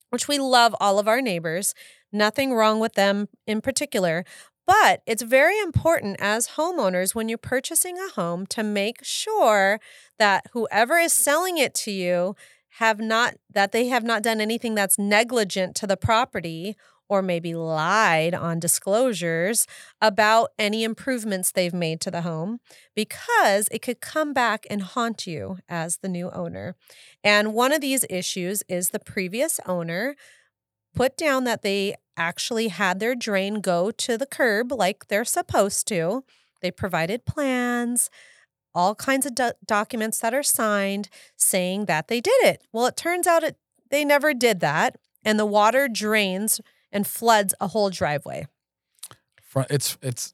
[0.09, 1.75] which we love all of our neighbors.
[2.11, 4.23] Nothing wrong with them in particular.
[4.65, 9.79] But it's very important as homeowners when you're purchasing a home to make sure
[10.17, 12.35] that whoever is selling it to you
[12.79, 16.75] have not that they have not done anything that's negligent to the property
[17.07, 19.67] or maybe lied on disclosures
[20.01, 22.59] about any improvements they've made to the home
[22.95, 26.75] because it could come back and haunt you as the new owner.
[27.23, 30.15] And one of these issues is the previous owner
[30.95, 35.87] put down that they actually had their drain go to the curb like they're supposed
[35.89, 36.23] to.
[36.61, 38.09] They provided plans,
[38.73, 42.63] all kinds of do- documents that are signed saying that they did it.
[42.71, 43.57] Well, it turns out it
[43.89, 48.47] they never did that and the water drains and floods a whole driveway.
[49.69, 50.33] It's it's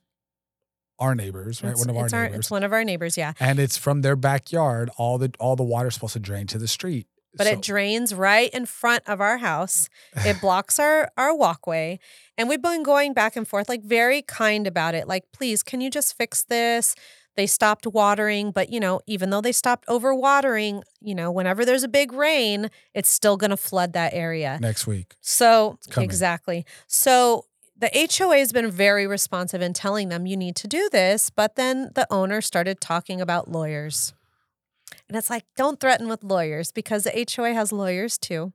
[0.99, 1.71] our neighbors, right?
[1.71, 2.37] It's, one of our it's neighbors.
[2.37, 3.33] it's one of our neighbors, yeah.
[3.39, 4.89] and it's from their backyard.
[4.97, 7.07] All the all the water's supposed to drain to the street.
[7.35, 9.89] But So- it drains right in front of our house.
[10.25, 11.99] It blocks our our walkway,
[12.37, 15.07] and we've been going back and forth, like very kind about it.
[15.07, 16.95] Like, please, can you just fix this?
[17.37, 21.83] They stopped watering, but you know, even though they stopped overwatering, you know, whenever there's
[21.83, 24.57] a big rain, it's still going to flood that area.
[24.61, 25.15] next week.
[25.21, 26.65] So exactly.
[26.87, 27.45] So
[27.77, 31.55] the HOA has been very responsive in telling them you need to do this, but
[31.55, 34.13] then the owner started talking about lawyers.
[35.07, 38.53] And it's like, don't threaten with lawyers because the HOA has lawyers too.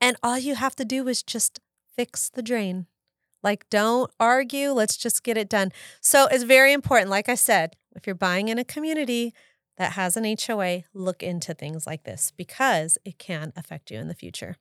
[0.00, 1.60] And all you have to do is just
[1.96, 2.86] fix the drain.
[3.42, 4.70] Like, don't argue.
[4.70, 5.72] Let's just get it done.
[6.00, 7.10] So it's very important.
[7.10, 9.34] Like I said, if you're buying in a community
[9.78, 14.08] that has an HOA, look into things like this because it can affect you in
[14.08, 14.56] the future.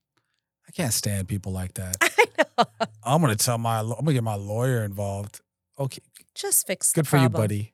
[0.67, 1.97] I can't stand people like that.
[2.01, 2.65] I know.
[3.03, 3.79] I'm gonna tell my.
[3.79, 5.41] I'm gonna get my lawyer involved.
[5.79, 6.01] Okay,
[6.35, 7.73] Just fix the good for you, buddy.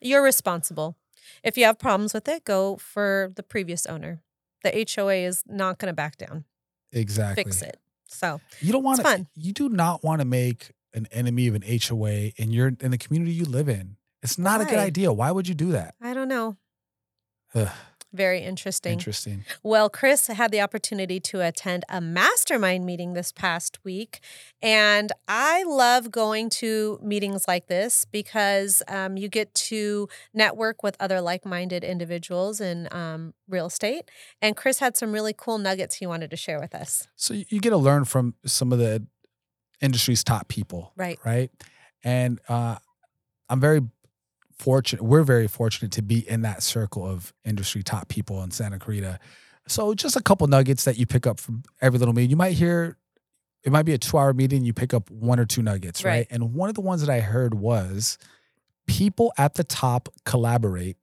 [0.00, 0.96] You're responsible.
[1.42, 4.22] If you have problems with it, go for the previous owner.
[4.62, 6.44] The HOA is not going to back down.
[6.92, 7.44] Exactly.
[7.44, 7.78] Fix it.
[8.08, 9.26] So You don't want to.
[9.34, 12.98] You do not want to make an enemy of an HOA in your in the
[12.98, 13.96] community you live in.
[14.22, 15.12] It's not a good idea.
[15.12, 15.94] Why would you do that?
[16.00, 16.56] I don't know.
[17.54, 17.68] Ugh,
[18.12, 18.94] Very interesting.
[18.94, 19.44] interesting.
[19.62, 24.20] Well, Chris had the opportunity to attend a mastermind meeting this past week.
[24.62, 30.96] And I love going to meetings like this because um, you get to network with
[30.98, 34.10] other like minded individuals in um, real estate.
[34.40, 37.06] And Chris had some really cool nuggets he wanted to share with us.
[37.14, 39.06] So you get to learn from some of the
[39.82, 40.92] industry's top people.
[40.96, 41.18] Right.
[41.24, 41.50] Right.
[42.02, 42.76] And uh,
[43.50, 43.82] I'm very
[44.58, 45.02] fortunate.
[45.02, 49.18] We're very fortunate to be in that circle of industry top people in Santa Clarita.
[49.66, 52.30] So just a couple nuggets that you pick up from every little meeting.
[52.30, 52.96] You might hear
[53.64, 54.64] it might be a two hour meeting.
[54.64, 56.10] You pick up one or two nuggets, right?
[56.10, 56.26] Right.
[56.30, 58.18] And one of the ones that I heard was
[58.86, 60.96] people at the top collaborate,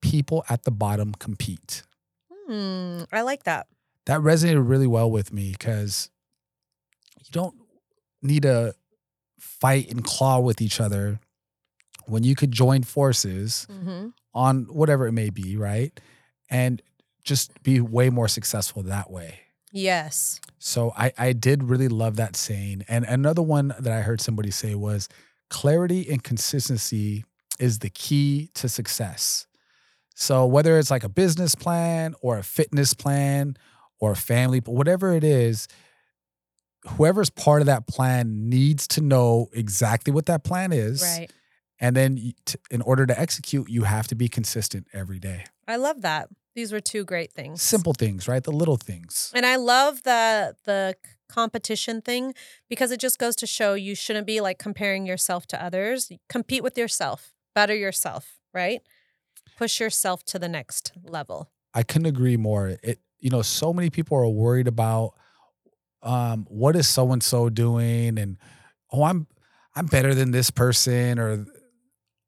[0.00, 1.82] people at the bottom compete.
[2.48, 3.66] Hmm, I like that.
[4.06, 6.10] That resonated really well with me because
[7.20, 7.54] you don't
[8.20, 8.74] need to
[9.38, 11.20] fight and claw with each other
[12.06, 16.00] when you could join forces hmm on whatever it may be, right?
[16.48, 16.80] And
[17.22, 19.40] just be way more successful that way.
[19.72, 20.40] Yes.
[20.58, 22.84] So I, I did really love that saying.
[22.88, 25.08] And another one that I heard somebody say was
[25.50, 27.24] clarity and consistency
[27.58, 29.46] is the key to success.
[30.14, 33.56] So whether it's like a business plan or a fitness plan
[34.00, 35.68] or a family, but whatever it is,
[36.96, 41.02] whoever's part of that plan needs to know exactly what that plan is.
[41.02, 41.30] Right.
[41.82, 42.32] And then
[42.70, 45.46] in order to execute, you have to be consistent every day.
[45.66, 46.28] I love that.
[46.54, 47.60] These were two great things.
[47.60, 48.42] Simple things, right?
[48.42, 49.32] The little things.
[49.34, 50.94] And I love the the
[51.28, 52.34] competition thing
[52.68, 56.12] because it just goes to show you shouldn't be like comparing yourself to others.
[56.28, 57.32] Compete with yourself.
[57.54, 58.80] Better yourself, right?
[59.58, 61.50] Push yourself to the next level.
[61.74, 62.76] I couldn't agree more.
[62.82, 65.14] It you know, so many people are worried about
[66.02, 68.36] um what is so and so doing and
[68.92, 69.26] oh I'm
[69.74, 71.46] I'm better than this person or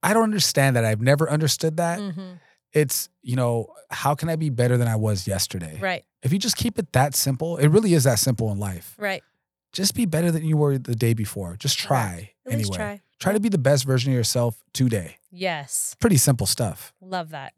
[0.05, 0.85] I don't understand that.
[0.85, 1.99] I've never understood that.
[1.99, 2.39] Mhm.
[2.73, 5.79] It's, you know, how can I be better than I was yesterday?
[5.81, 6.05] Right.
[6.23, 8.95] If you just keep it that simple, it really is that simple in life.
[8.99, 9.23] Right.
[9.73, 11.57] Just be better than you were the day before.
[11.57, 12.33] Just try.
[12.47, 12.77] At anyway.
[12.77, 13.01] try.
[13.19, 15.17] Try to be the best version of yourself today.
[15.31, 15.97] Yes.
[16.01, 16.93] Pretty simple stuff.
[17.01, 17.55] Love that.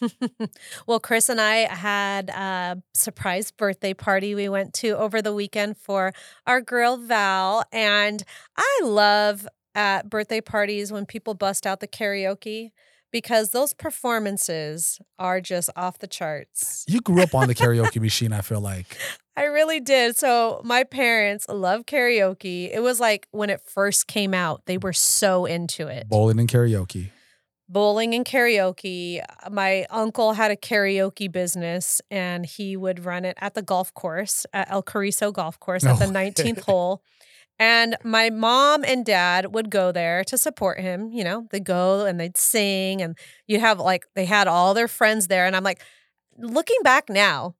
[0.86, 5.76] well, Chris and I had a surprise birthday party we went to over the weekend
[5.76, 6.12] for
[6.46, 7.64] our girl Val.
[7.72, 8.22] And
[8.56, 9.48] I love
[9.78, 12.72] at birthday parties when people bust out the karaoke
[13.12, 16.84] because those performances are just off the charts.
[16.88, 18.98] You grew up on the karaoke machine, I feel like.
[19.36, 20.16] I really did.
[20.16, 22.68] So, my parents love karaoke.
[22.74, 26.08] It was like when it first came out, they were so into it.
[26.08, 27.10] Bowling and karaoke.
[27.68, 29.22] bowling and karaoke.
[29.44, 33.94] Uh, my uncle had a karaoke business and he would run it at the golf
[33.94, 37.00] course, at El Cariso Golf Course at the 19th hole.
[37.58, 41.10] And my mom and dad would go there to support him.
[41.12, 44.88] You know, they'd go and they'd sing, and you'd have like, they had all their
[44.88, 45.44] friends there.
[45.46, 45.82] And I'm like,
[46.38, 47.56] looking back now,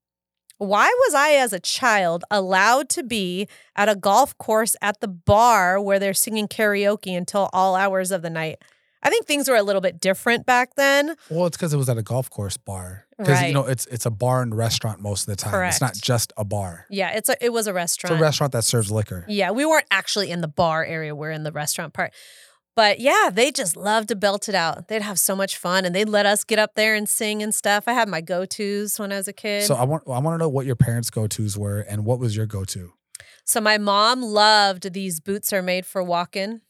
[0.59, 5.09] why was I, as a child, allowed to be at a golf course at the
[5.09, 8.59] bar where they're singing karaoke until all hours of the night?
[9.03, 11.15] I think things were a little bit different back then.
[11.31, 13.05] Well, it's because it was at a golf course bar.
[13.17, 15.53] Because you know it's it's a bar and restaurant most of the time.
[15.53, 15.75] Correct.
[15.75, 16.87] It's not just a bar.
[16.91, 18.17] Yeah, it's a it was a It's restaurant.
[18.19, 19.25] a restaurant that serves liquor.
[19.29, 21.15] Yeah, we weren't actually in the bar area.
[21.15, 22.13] We're in the restaurant part.
[22.77, 24.87] But yeah, they just loved to belt it out.
[24.87, 27.53] They'd have so much fun and they'd let us get up there and sing and
[27.53, 27.89] stuff.
[27.89, 29.65] I had my go-tos when I was a kid.
[29.65, 32.21] So I want I want to know what your parents' go tos were and what
[32.21, 32.93] was your go to.
[33.45, 36.61] So my mom loved these boots are made for walking.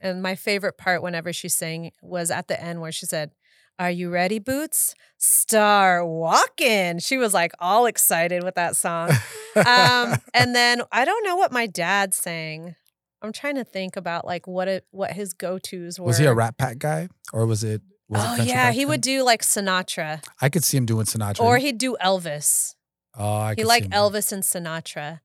[0.00, 3.32] And my favorite part whenever she sang was at the end where she said,
[3.78, 4.94] Are you ready, Boots?
[5.16, 6.98] Star walking.
[7.00, 9.10] She was like all excited with that song.
[9.56, 12.74] um, and then I don't know what my dad sang.
[13.20, 16.06] I'm trying to think about like what it what his go tos were.
[16.06, 17.82] Was he a Rat Pack guy or was it?
[18.08, 18.88] Was oh country yeah, he then?
[18.88, 21.40] would do like Sinatra, I could see him doing Sinatra.
[21.40, 22.74] or he'd do Elvis.
[23.18, 23.90] oh, I he could see liked.
[23.90, 25.20] Elvis and Sinatra.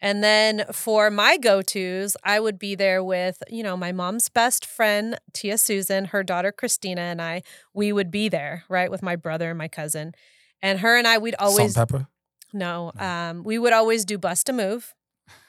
[0.00, 4.28] And then for my go tos, I would be there with, you know, my mom's
[4.28, 7.42] best friend, Tia Susan, her daughter Christina, and I.
[7.72, 10.14] We would be there, right, with my brother and my cousin.
[10.60, 12.08] And her and I, we'd Salt always, pepper.
[12.52, 14.94] no, um, we would always do Bust a Move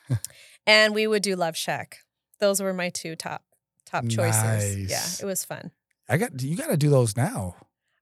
[0.68, 2.00] and we would do Love Shack.
[2.40, 3.44] Those were my two top
[3.86, 4.90] top choices.
[4.90, 5.72] Yeah, it was fun.
[6.10, 6.56] I got you.
[6.56, 7.56] Got to do those now.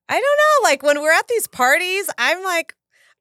[0.07, 0.69] I don't know.
[0.69, 2.75] Like when we're at these parties, I'm like,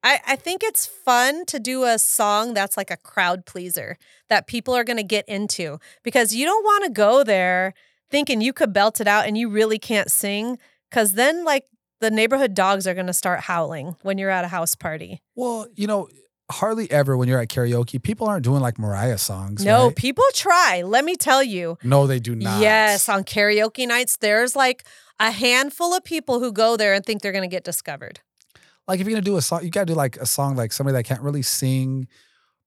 [0.05, 3.97] I, I think it's fun to do a song that's like a crowd pleaser
[4.29, 7.73] that people are going to get into because you don't want to go there
[8.11, 10.59] thinking you could belt it out and you really can't sing
[10.91, 11.65] because then like
[12.01, 15.23] the neighborhood dogs are going to start howling when you're at a house party.
[15.33, 16.07] Well, you know,
[16.51, 19.65] hardly ever when you're at karaoke, people aren't doing like Mariah songs.
[19.65, 19.95] No, right?
[19.95, 20.83] people try.
[20.85, 21.79] Let me tell you.
[21.83, 22.61] no, they do not.
[22.61, 24.85] Yes, on karaoke nights, there's like
[25.19, 28.19] a handful of people who go there and think they're going to get discovered.
[28.87, 30.93] Like if you're gonna do a song, you gotta do like a song like somebody
[30.95, 32.07] that can't really sing,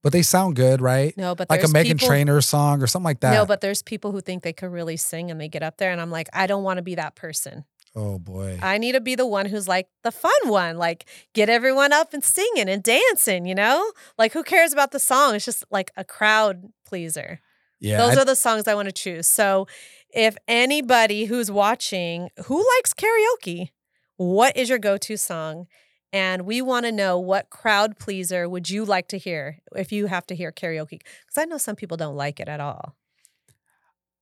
[0.03, 1.17] but they sound good, right?
[1.17, 3.33] No, but like a Meghan people- Trainor song or something like that.
[3.35, 5.91] No, but there's people who think they could really sing and they get up there
[5.93, 7.65] and I'm like, I don't want to be that person.
[7.97, 11.49] oh boy, I need to be the one who's like the fun one, like get
[11.49, 13.93] everyone up and singing and dancing, you know?
[14.19, 15.35] Like who cares about the song?
[15.35, 17.41] It's just like a crowd pleaser.
[17.81, 19.27] yeah, Those I- are the songs I want to choose.
[19.29, 19.67] So
[20.11, 23.71] if anybody who's watching who likes karaoke,
[24.17, 25.67] what is your go-to song?
[26.13, 30.07] And we want to know what crowd pleaser would you like to hear if you
[30.07, 31.01] have to hear karaoke?
[31.01, 32.97] Because I know some people don't like it at all.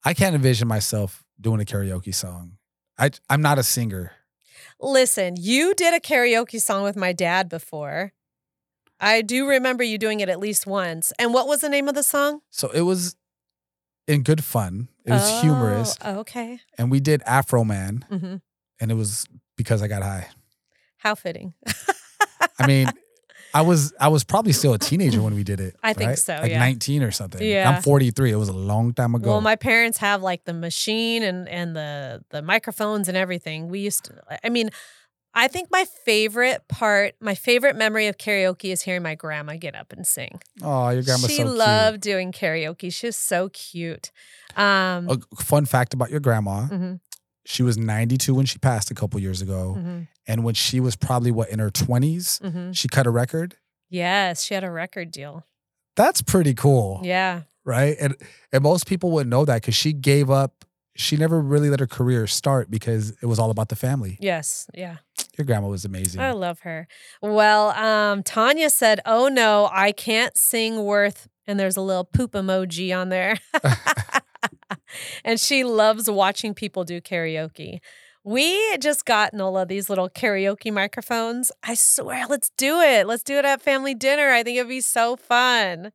[0.05, 2.59] I can't envision myself doing a karaoke song.
[2.99, 4.13] I I'm not a singer.
[4.81, 8.13] Listen, you did a karaoke song with my dad before.
[8.99, 11.13] I do remember you doing it at least once.
[11.19, 12.41] And what was the name of the song?
[12.51, 13.17] So it was
[14.07, 14.89] in good fun.
[15.05, 15.97] It was humorous.
[16.03, 16.61] Oh, okay.
[16.79, 18.37] And we did Afroman, hmm
[18.79, 19.27] and it was
[19.57, 20.29] because I got high.
[21.07, 21.55] How fitting.
[22.59, 22.89] I mean,
[23.55, 25.77] I was I was probably still a teenager when we did it.
[25.83, 26.19] I think right?
[26.19, 26.59] so, Like yeah.
[26.59, 27.41] 19 or something.
[27.47, 27.71] Yeah.
[27.71, 28.33] I'm 43.
[28.33, 29.31] It was a long time ago.
[29.31, 33.69] Well, my parents have like the machine and and the the microphones and everything.
[33.69, 34.71] We used to I mean,
[35.33, 39.75] I think my favorite part, my favorite memory of karaoke is hearing my grandma get
[39.77, 40.41] up and sing.
[40.63, 41.57] oh, your grandma's she so cute.
[41.57, 42.93] loved doing karaoke.
[42.93, 44.11] She's so cute.
[44.57, 47.01] Um A fun fact about your grandma: mhm,
[47.47, 50.97] she was 92 when she passed a couple years ago, mhm, and when she was
[50.97, 52.77] probably what in her 20s, mhm.
[52.77, 53.57] she cut a record.
[53.89, 55.47] Yes, she had a record deal.
[55.95, 57.43] That's pretty cool, Yeah.
[57.65, 57.97] right?
[58.01, 58.17] And
[58.53, 60.65] and most people wouldn't know that because she gave up.
[60.99, 64.17] She never really let her career start because it was all about the family.
[64.19, 64.67] Yes.
[64.75, 64.97] Yeah.
[65.37, 66.23] Your grandma was amazing.
[66.23, 66.89] I love her.
[67.21, 71.29] Well, um, Tanya said, Oh no, I can't sing worth.
[71.47, 73.37] And there's a little poop emoji on there.
[75.25, 77.81] and she loves watching people do karaoke.
[78.27, 81.53] We just got Nola these little karaoke microphones.
[81.63, 83.07] I swear, let's do it.
[83.07, 84.33] Let's do it at family dinner.
[84.33, 85.93] I think it'd be so fun.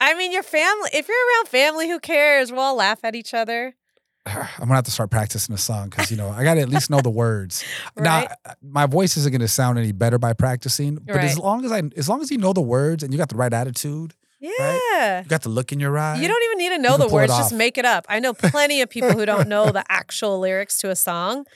[0.00, 2.50] I mean, your family, if you're around family, who cares?
[2.50, 3.74] We'll all laugh at each other.
[4.26, 6.88] I'm gonna have to start practicing a song because you know I gotta at least
[6.88, 7.62] know the words.
[7.96, 8.30] Right.
[8.46, 11.82] Now, my voice isn't gonna sound any better by practicing, but as long as I,
[11.98, 15.22] as long as you know the words and you got the right attitude, Yeah.
[15.22, 16.16] you got the look in your eye.
[16.20, 18.04] You don't even need to know the words, just make it up.
[18.08, 21.46] I know plenty of people who don't know the actual lyrics to a song.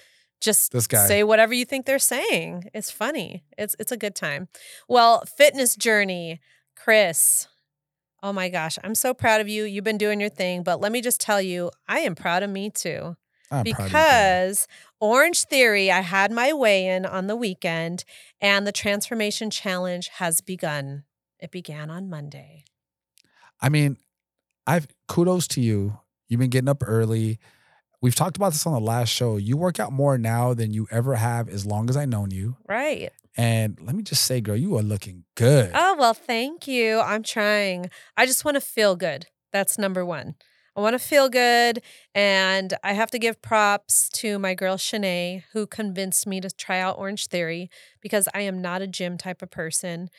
[0.41, 1.07] Just This guy.
[1.07, 2.64] say whatever you think they're saying.
[2.72, 3.45] It's funny.
[3.59, 4.49] It's it's a good time.
[4.89, 6.41] Well, fitness journey,
[6.76, 7.49] Chris.
[8.22, 9.64] Oh my gosh, I'm so proud of you.
[9.64, 12.51] You've been doing your thing, but let me just tell you, I am proud of
[12.51, 13.16] me too
[13.51, 14.68] I'm proud of you, because
[15.01, 18.05] Orange Theory, I had my weigh in on the weekend,
[18.41, 21.05] and the transformation challenge has begun.
[21.39, 22.64] It began on Monday.
[23.61, 23.96] I mean,
[24.66, 25.98] I've kudos to you.
[26.28, 27.38] You've been getting up early.
[28.02, 29.36] We've talked about this on the last show.
[29.36, 32.57] You work out more now than you ever have as long as I've known you.
[32.68, 33.11] Right.
[33.36, 35.70] And let me just say, girl, you are looking good.
[35.74, 37.00] Oh, well, thank you.
[37.00, 37.90] I'm trying.
[38.16, 39.26] I just want to feel good.
[39.52, 40.34] That's number one.
[40.76, 41.82] I want to feel good.
[42.14, 46.80] And I have to give props to my girl, Shanae, who convinced me to try
[46.80, 47.70] out Orange Theory
[48.02, 50.11] because I am not a gym type of person.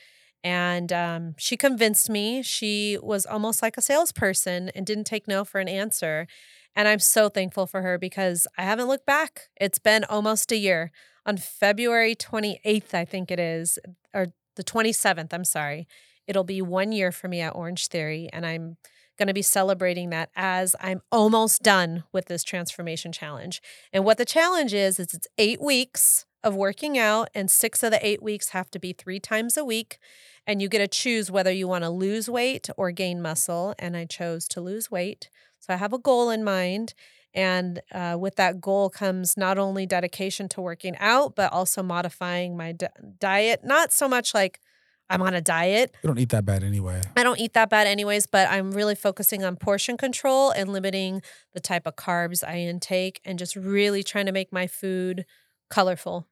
[0.44, 2.42] And um, she convinced me.
[2.42, 6.28] She was almost like a salesperson and didn't take no for an answer.
[6.76, 9.50] And I'm so thankful for her because I haven't looked back.
[9.60, 10.92] It's been almost a year.
[11.26, 13.80] On February 28th, I think it is,
[14.14, 15.88] or the 27th, I'm sorry,
[16.28, 18.30] it'll be one year for me at Orange Theory.
[18.32, 18.78] And I'm
[19.18, 23.60] going to be celebrating that as I'm almost done with this transformation challenge.
[23.92, 27.92] And what the challenge is, is it's eight weeks of working out, and six of
[27.92, 30.00] the eight weeks have to be three times a week.
[30.48, 33.76] And you get to choose whether you want to lose weight or gain muscle.
[33.78, 35.30] And I chose to lose weight.
[35.60, 36.94] So I have a goal in mind.
[37.34, 42.58] And uh, with that goal comes not only dedication to working out, but also modifying
[42.58, 42.88] my di-
[43.20, 43.60] diet.
[43.64, 44.62] Not so much like
[45.10, 45.96] I'm on a diet.
[46.04, 47.02] You don't eat that bad anyway.
[47.16, 51.22] I don't eat that bad, anyways, but I'm really focusing on portion control and limiting
[51.54, 55.26] the type of carbs I intake and just really trying to make my food
[55.70, 56.28] colorful,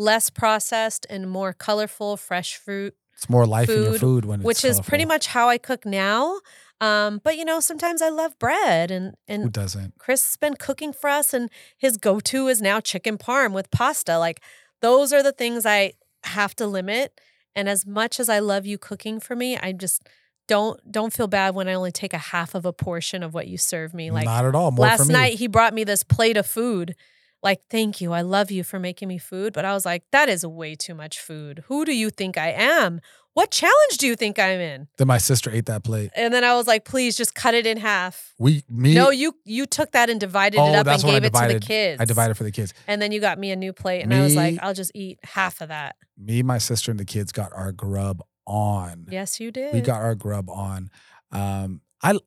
[0.00, 4.40] less processed and more colorful, fresh fruit, It's more life in your Food, food when
[4.40, 6.40] it's which is pretty much how I cook now.
[6.80, 9.98] Um, but you know, sometimes I love bread and and Who doesn't?
[9.98, 13.70] Chris has been cooking for us, and his go to is now chicken parm with
[13.70, 14.18] pasta.
[14.18, 14.40] Like,
[14.80, 15.92] those are the things I
[16.24, 17.20] have to limit.
[17.54, 20.08] And as much as I love you cooking for me, I just
[20.48, 23.48] don't don't feel bad when I only take a half of a portion of what
[23.48, 24.10] you serve me.
[24.10, 24.70] Like Not at all.
[24.70, 26.96] More for last night, he brought me this plate of food.
[27.42, 28.12] Like, thank you.
[28.12, 29.52] I love you for making me food.
[29.52, 31.64] But I was like, that is way too much food.
[31.68, 33.00] Who do you think I am?
[33.32, 34.88] What challenge do you think I'm in?
[34.98, 36.10] Then my sister ate that plate.
[36.16, 38.34] And then I was like, please just cut it in half.
[38.38, 38.94] We me.
[38.94, 41.60] no, you you took that and divided oh, it up and gave it to the
[41.60, 42.00] kids.
[42.00, 42.74] I divided for the kids.
[42.88, 45.20] And then you got me a new plate, and I was like, I'll just eat
[45.22, 45.96] half of that.
[46.18, 49.06] Me, my sister, and the kids got our grub on.
[49.10, 49.72] Yes, you did.
[49.72, 50.90] We got our grub on.
[51.30, 52.18] Um, I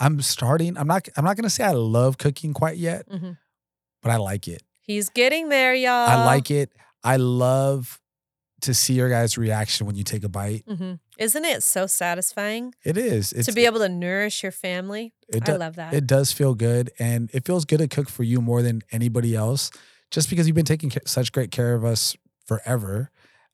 [0.00, 0.76] I'm starting.
[0.78, 1.06] I'm not.
[1.16, 3.36] I'm not gonna say I love cooking quite yet, Mhm.
[4.06, 4.62] But I like it.
[4.80, 5.90] He's getting there, y'all.
[6.08, 6.70] I like it.
[7.02, 8.00] I love
[8.62, 10.64] to see your guys' reaction when you take a bite.
[10.66, 13.32] hmm Isn't it so satisfying It is.
[13.32, 15.12] It's, to be able to nourish your family?
[15.34, 15.92] I do- love that.
[15.92, 19.34] It does feel good, and it feels good to cook for you more than anybody
[19.36, 19.70] else,
[20.10, 23.10] just because you've been taking such great care of us forever.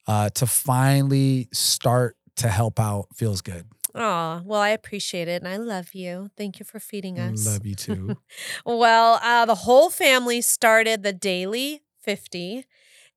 [0.06, 3.64] Uh, to finally start to help out feels good.
[3.94, 6.30] Oh, well, I appreciate it and I love you.
[6.36, 7.46] Thank you for feeding us.
[7.46, 8.16] Love you too.
[8.64, 12.64] Well, uh, the whole family started the Daily 50.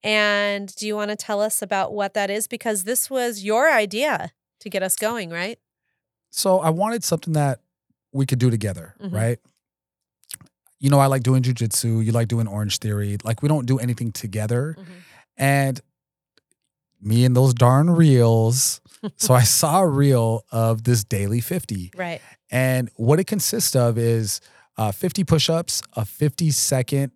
[0.04, 2.48] And do you want to tell us about what that is?
[2.48, 5.58] Because this was your idea to get us going, right?
[6.30, 7.62] so I wanted something that
[8.12, 9.14] we could do together, Mhm.
[9.14, 9.40] right?
[10.80, 12.04] You know, I like doing jujitsu.
[12.06, 13.18] You like doing Orange Theory.
[13.24, 14.76] Like we don't do anything together,
[15.38, 15.80] and
[17.06, 18.82] me and those darn reels.
[19.18, 21.91] so I saw a reel of this daily fifty.
[21.95, 22.22] Right.
[22.51, 24.41] And what it consists of is
[24.78, 27.12] uh, 50 push ups, a 50 second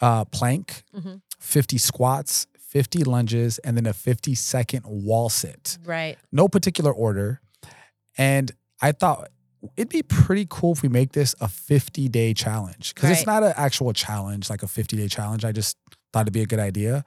[0.00, 1.20] uh, plank, Mhm.
[1.38, 5.78] 50 squats, 50 lunges, and then a 50 second wall sit.
[5.84, 6.16] Right.
[6.32, 7.40] No particular order.
[8.18, 9.28] And I thought
[9.76, 13.42] it'd be pretty cool if we make this a 50 day challenge because it's not
[13.42, 15.44] an actual challenge, like a 50 day challenge.
[15.44, 15.76] I just
[16.12, 17.04] thought it'd be a good idea.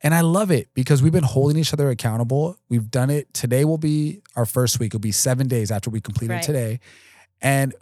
[0.00, 2.56] And I love it because we've been holding each other accountable.
[2.68, 3.32] We've done it.
[3.34, 4.90] Today will be our first week.
[4.90, 6.42] It'll be seven days after we complete Right.
[6.42, 6.80] it today.
[7.40, 7.74] And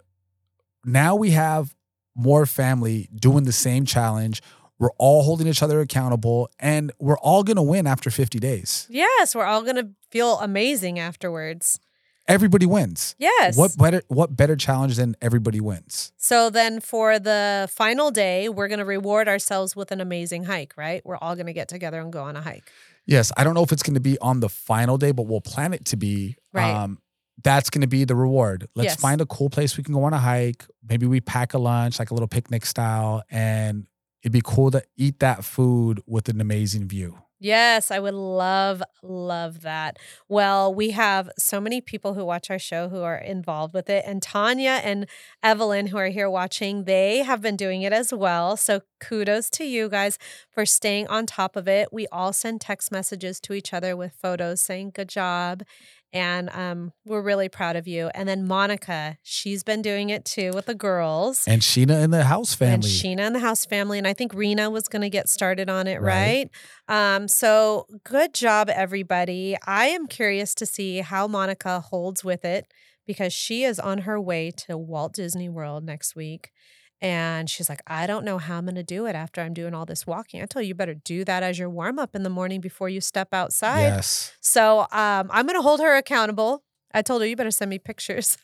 [0.83, 1.75] now we have
[2.15, 4.41] more family doing the same challenge.
[4.79, 8.87] We're all holding each other accountable and we're all going to win after 50 days.
[8.89, 11.79] Yes, we're all going to feel amazing afterwards.
[12.27, 13.15] Everybody wins.
[13.17, 13.55] Yes.
[13.57, 16.11] What better what better challenge than everybody wins?
[16.17, 20.73] So then for the final day, we're going to reward ourselves with an amazing hike,
[20.77, 21.01] right?
[21.05, 22.69] We're all going to get together and go on a hike.
[23.05, 25.39] Yes, I don't know if it's going to be on the final day, but we'll
[25.41, 26.35] plan it to be.
[26.51, 26.69] Right.
[26.69, 26.99] Um,
[27.43, 28.67] that's going to be the reward.
[28.75, 28.99] Let's Yes.
[28.99, 30.65] find a cool place we can go on a hike.
[30.87, 33.85] Maybe we pack a lunch, like a little picnic style, and
[34.23, 37.19] it'd be cool to eat that food with an amazing view.
[37.39, 39.97] Yes, I would love, love that.
[40.27, 44.03] Well, we have so many people who watch our show who are involved with it.
[44.07, 45.05] And Tanya and
[45.43, 48.57] Evelyn, who are here watching, they have been doing it as well.
[48.57, 50.17] So kudos to you guys
[50.49, 51.89] for staying on top of it.
[51.93, 55.61] We all send text messages to each other with photos saying, good job.
[56.13, 58.09] And um, we're really proud of you.
[58.15, 61.43] And then Monica, she's been doing it too with the girls.
[61.47, 62.73] And Sheena and the house family.
[62.75, 63.97] And Sheena and the house family.
[63.97, 66.49] And I think Rena was going to get started on it, Right.
[66.87, 67.15] right?
[67.15, 69.57] Um, so good job, everybody.
[69.65, 72.71] I am curious to see how Monica holds with it
[73.05, 76.51] because she is on her way to Walt Disney World next week.
[76.99, 79.73] And she's like, I don't know how I'm going to do it after I'm doing
[79.73, 80.41] all this walking.
[80.41, 82.89] I told you, you better do that as your warm up in the morning before
[82.89, 83.81] you step outside.
[83.81, 84.33] yes.
[84.41, 86.63] So um, I'm going to hold her accountable.
[86.93, 88.37] I told her, you better send me pictures.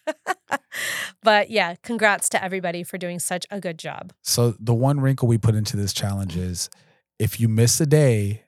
[1.23, 4.13] but yeah, congrats to everybody for doing such a good job.
[4.21, 6.69] So the one wrinkle we put into this challenge is
[7.17, 8.43] if you miss a day,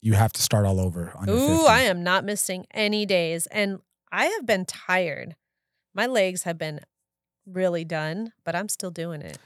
[0.00, 1.66] you have to start all over on your Ooh, 50.
[1.68, 3.46] I am not missing any days.
[3.48, 3.80] And
[4.10, 5.36] I have been tired.
[5.94, 6.80] My legs have been
[7.52, 9.38] really done, but I'm still doing it.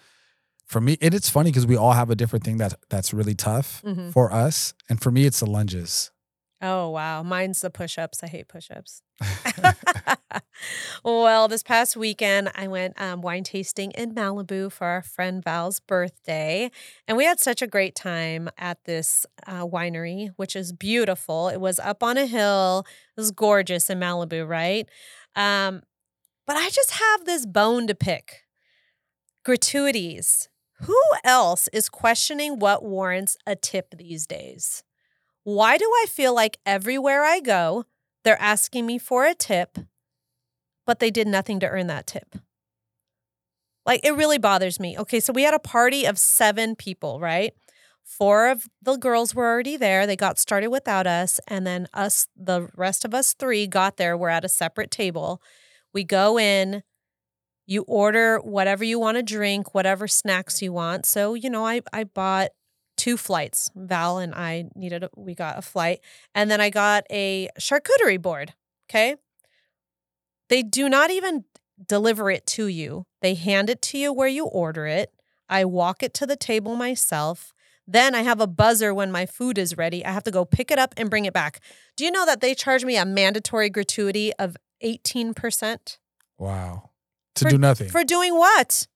[0.66, 3.34] For me, and it's funny because we all have a different thing that that's really
[3.34, 4.12] tough Mhm.
[4.12, 4.72] for us.
[4.88, 6.10] And for me, it's the lunges.
[6.62, 7.22] Oh, wow.
[7.22, 8.22] Mine's the push ups.
[8.22, 9.02] I hate push ups.
[11.04, 15.80] well, this past weekend, I went um, wine tasting in Malibu for our friend Val's
[15.80, 16.70] birthday.
[17.06, 21.48] And we had such a great time at this uh, winery, which is beautiful.
[21.48, 22.86] It was up on a hill,
[23.16, 24.88] it was gorgeous in Malibu, right?
[25.36, 25.82] Um,
[26.46, 28.42] but I just have this bone to pick
[29.44, 30.48] gratuities.
[30.80, 34.82] Who else is questioning what warrants a tip these days?
[35.44, 37.84] Why do I feel like everywhere I go,
[38.24, 39.78] they're asking me for a tip,
[40.86, 42.36] but they did nothing to earn that tip?
[43.86, 44.98] Like, it really bothers me.
[44.98, 47.52] Okay, so we had a party of seven people, right?
[48.02, 50.06] Four of the girls were already there.
[50.06, 51.38] They got started without us.
[51.48, 54.16] And then us, the rest of us three, got there.
[54.16, 55.42] We're at a separate table.
[55.94, 56.82] We go in,
[57.66, 61.06] you order whatever you want to drink, whatever snacks you want.
[61.06, 62.50] So, you know, I, I bought
[62.96, 63.70] two flights.
[63.74, 66.00] Val and I needed, a, we got a flight.
[66.34, 68.54] And then I got a charcuterie board.
[68.90, 69.16] Okay.
[70.48, 71.44] They do not even
[71.86, 75.10] deliver it to you, they hand it to you where you order it.
[75.48, 77.52] I walk it to the table myself.
[77.86, 80.04] Then I have a buzzer when my food is ready.
[80.04, 81.60] I have to go pick it up and bring it back.
[81.96, 85.98] Do you know that they charge me a mandatory gratuity of 18%?
[86.38, 86.90] Wow.
[87.36, 87.88] To For- do nothing.
[87.88, 88.86] For doing what?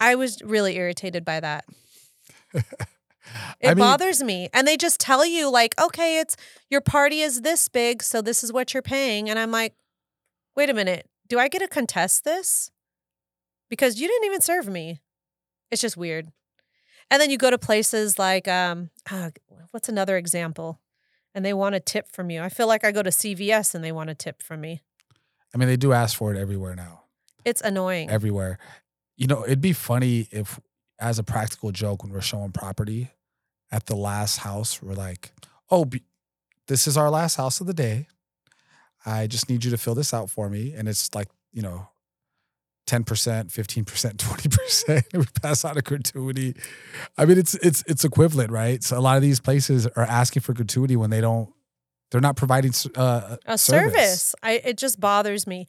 [0.00, 1.64] I was really irritated by that.
[3.60, 4.48] It mean, bothers me.
[4.52, 6.36] And they just tell you, like, okay, it's
[6.68, 9.30] your party is this big, so this is what you're paying.
[9.30, 9.74] And I'm like,
[10.56, 12.70] wait a minute, do I get to contest this?
[13.70, 15.00] Because you didn't even serve me.
[15.70, 16.28] It's just weird.
[17.10, 19.30] And then you go to places like, um, ah,
[19.70, 20.80] what's another example?
[21.34, 22.42] And they want a tip from you.
[22.42, 24.82] I feel like I go to CVS and they want a tip from me.
[25.54, 27.02] I mean, they do ask for it everywhere now.
[27.44, 28.10] It's annoying.
[28.10, 28.58] Everywhere.
[29.16, 30.60] You know, it'd be funny if,
[30.98, 33.10] as a practical joke, when we're showing property
[33.70, 35.32] at the last house, we're like,
[35.70, 36.04] oh, be-
[36.68, 38.06] this is our last house of the day.
[39.04, 40.74] I just need you to fill this out for me.
[40.74, 41.88] And it's like, you know,
[42.86, 45.16] 10%, 15%, 20%.
[45.16, 46.56] we pass out a gratuity.
[47.16, 48.82] I mean, it's it's it's equivalent, right?
[48.82, 51.52] So a lot of these places are asking for gratuity when they don't,
[52.10, 54.34] they're not providing uh, a service.
[54.42, 55.66] I it just bothers me.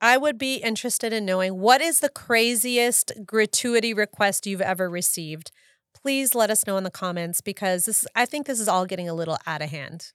[0.00, 5.50] I would be interested in knowing what is the craziest gratuity request you've ever received.
[5.94, 9.08] Please let us know in the comments because this I think this is all getting
[9.08, 10.12] a little out of hand.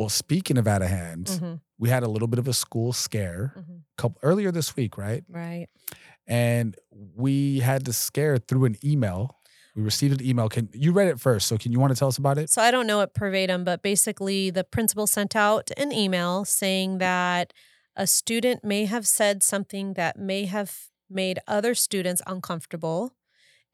[0.00, 2.94] Well, speaking of out of hand, Mhm, we had a little bit of a school
[2.94, 3.82] scare mhm.
[3.98, 5.22] couple earlier this week, right?
[5.28, 5.68] Right.
[6.26, 9.36] And we had the scare through an email.
[9.76, 10.48] We received an email.
[10.48, 11.48] Can you read it first?
[11.48, 12.48] So can you want to tell us about it?
[12.48, 16.96] So I don't know it verbatim, but basically the principal sent out an email saying
[16.96, 17.52] that
[17.94, 23.12] a student may have said something that may have made other students uncomfortable.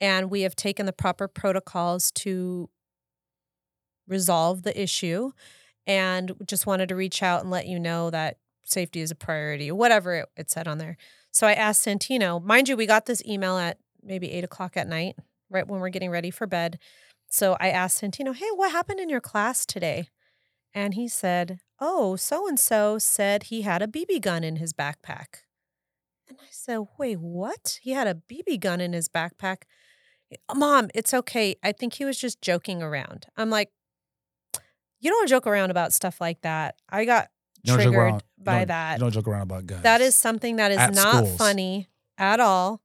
[0.01, 2.69] And we have taken the proper protocols to
[4.09, 5.31] resolve the issue
[5.87, 9.71] and just wanted to reach out and let you know that safety is a priority,
[9.71, 10.97] whatever it, it said on there.
[11.31, 14.89] So I asked Santino, mind you, we got this email at maybe eight o'clock at
[14.89, 15.17] night,
[15.51, 16.79] right when we're getting ready for bed.
[17.29, 20.09] So I asked Santino, hey, what happened in your class today?
[20.75, 24.73] And he said, oh, so and so said he had a BB gun in his
[24.73, 25.43] backpack.
[26.29, 27.79] And I said, wait, what?
[27.83, 29.63] He had a BB gun in his backpack?
[30.55, 31.57] Mom, it's okay.
[31.63, 33.27] I think he was just joking around.
[33.37, 33.71] I'm like,
[35.01, 36.77] you don't joke around about stuff like that.
[36.89, 37.29] I got
[37.63, 38.95] You don't joke triggered by that.
[38.99, 39.83] You don't joke around about guns.
[39.83, 41.37] That is something that is At not schools.
[41.37, 41.89] funny
[42.19, 42.83] at all.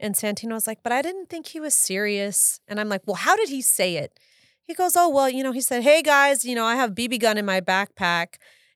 [0.00, 2.60] And Santino was like, but I didn't think he was serious.
[2.68, 4.18] And I'm like, well, how did he say it?
[4.62, 7.20] He goes, oh, well, you know, he said, hey guys, you know, I have BB
[7.20, 8.34] gun in my backpack.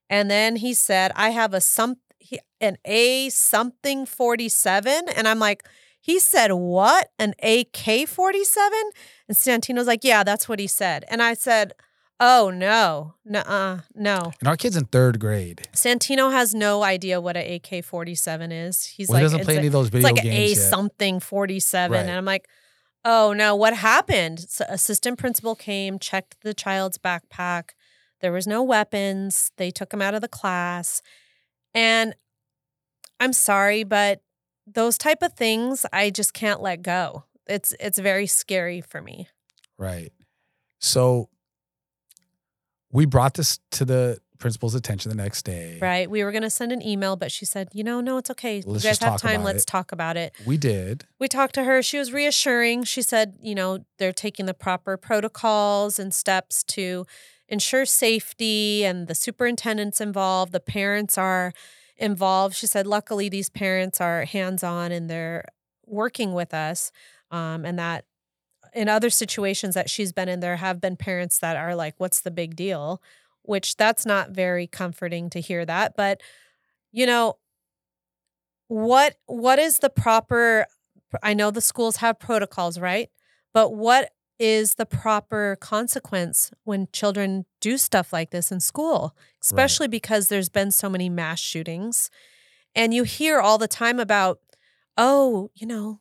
[0.09, 5.09] And then he said, I have a some he- an A something 47.
[5.16, 5.64] And I'm like,
[6.01, 7.09] he said what?
[7.18, 8.78] An AK 47?
[9.28, 11.05] And Santino's like, yeah, that's what he said.
[11.09, 11.72] And I said,
[12.20, 14.32] oh no, no, no.
[14.40, 15.68] and our kid's in third grade.
[15.72, 18.84] Santino has no idea what a AK forty seven is.
[18.84, 20.48] He's Well, like he doesn't play a- any of those video It's video like a
[20.48, 20.56] yet.
[20.56, 22.06] something forty seven, Right.
[22.08, 22.46] and I'm like,
[23.04, 24.40] oh no, what happened?
[24.48, 27.70] So assistant principal came, checked the child's backpack.
[28.20, 29.52] There was no weapons.
[29.56, 31.02] They took him out of the class,
[31.74, 32.14] and
[33.20, 34.22] I'm sorry, but
[34.66, 37.24] those type of things I just can't let go.
[37.46, 39.28] It's it's very scary for me.
[39.78, 40.12] Right.
[40.80, 41.28] So
[42.93, 45.78] we brought this to the principal's attention the next day.
[45.80, 46.09] Right?
[46.09, 48.62] We were gonna send an email, but she said, you know, no, it's okay.
[48.64, 49.43] Let's you guys have time.
[49.43, 50.32] Let's it." talk about it.
[50.47, 51.07] We did.
[51.18, 51.82] we talked to her.
[51.82, 52.84] She was reassuring.
[52.84, 57.07] She said, you know, they're taking the proper protocols and steps to
[57.49, 60.53] ensure safety, and the superintendent's involved.
[60.53, 61.53] The parents are
[61.97, 62.55] involved.
[62.55, 65.45] She said, luckily, these parents are hands on and they're
[65.86, 66.93] working with us,
[67.30, 68.05] um, and that
[68.79, 72.20] in other situations that she's been in, there have been parents that are like, "What's
[72.20, 73.03] the big deal?"
[73.43, 75.97] Which that's not very comforting to hear that.
[75.97, 76.20] But
[76.93, 77.39] you know,
[78.68, 80.66] what what is the proper?
[81.22, 83.11] I know the schools have protocols, right?
[83.53, 89.89] But what is the proper consequence when children do stuff like this in school, especially
[89.89, 92.11] because there's been so many mass shootings.
[92.76, 94.39] And you hear all the time about,
[94.97, 95.99] oh, you know,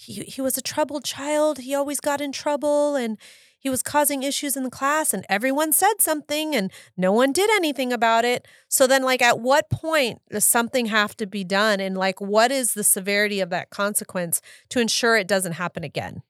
[0.00, 1.58] he, he was a troubled child.
[1.58, 3.18] He always got in trouble and
[3.58, 7.50] he was causing issues in the class, and everyone said something and no one did
[7.50, 8.48] anything about it.
[8.68, 11.78] So then, like, at what point does something have to be done?
[11.78, 14.40] And, like, what is the severity of that consequence
[14.70, 16.22] to ensure it doesn't happen again?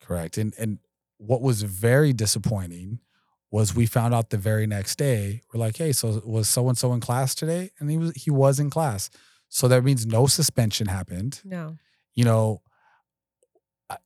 [0.00, 0.38] Correct.
[0.38, 0.78] And and
[1.18, 3.00] what was very disappointing
[3.50, 5.42] was we found out the very next day.
[5.52, 7.72] We're like, hey, so was so and so in class today?
[7.78, 9.10] And he was he was in class.
[9.50, 11.42] So that means no suspension happened.
[11.44, 11.76] No.
[12.16, 12.62] You know,
[13.88, 13.98] I,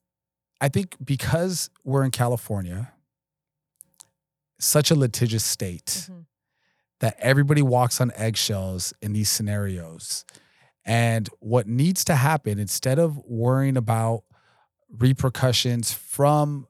[0.61, 2.93] I think because we're in California,
[4.59, 6.27] such a litigious state Mhm.
[6.99, 10.25] that everybody walks on eggshells in these scenarios.
[10.85, 14.25] And what needs to happen instead of worrying about
[14.91, 16.67] repercussions from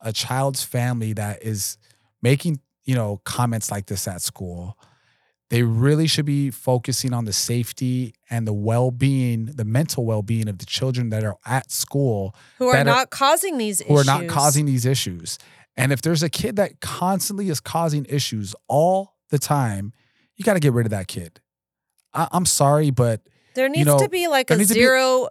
[0.00, 1.78] a child's family that is
[2.22, 4.78] making, you know, comments like this at school,
[5.48, 10.58] they really should be focusing on the safety and the well-being, the mental well-being of
[10.58, 14.08] the children that are at school Who are not causing these who issues.
[14.08, 15.38] are not causing these issues.
[15.76, 19.92] And if there's a kid that constantly is causing issues all the time,
[20.36, 21.40] you got to get rid of that kid.
[22.12, 23.20] I, I'm sorry, but
[23.54, 25.28] There needs know, to be like a zero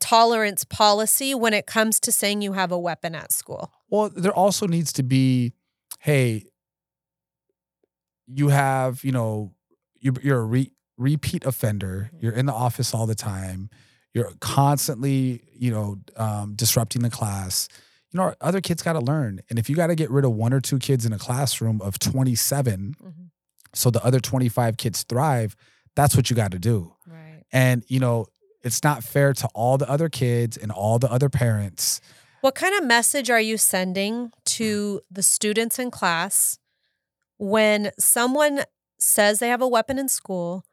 [0.00, 3.72] tolerance policy when it comes to saying you have a weapon at school.
[3.88, 5.52] well, there also needs to be,
[6.00, 6.44] hey,
[8.34, 9.52] you have, you know,
[10.00, 12.10] you, you're a re, repeat offender.
[12.20, 13.70] You're in the office all the time.
[14.14, 17.68] You're constantly, you know, um, disrupting the class.
[18.12, 19.40] You know, other kids got to learn.
[19.48, 21.80] And if you got to get rid of one or two kids in a classroom
[21.80, 23.12] of 27, Mhm.
[23.74, 25.56] so the other 25 kids thrive,
[25.96, 26.94] that's what you got to do.
[27.06, 27.44] Right.
[27.52, 28.26] And, you know,
[28.62, 32.00] it's not fair to all the other kids and all the other parents.
[32.42, 36.58] What kind of message are you sending to the students in class
[37.42, 38.62] when someone
[38.98, 40.64] says they have a weapon in school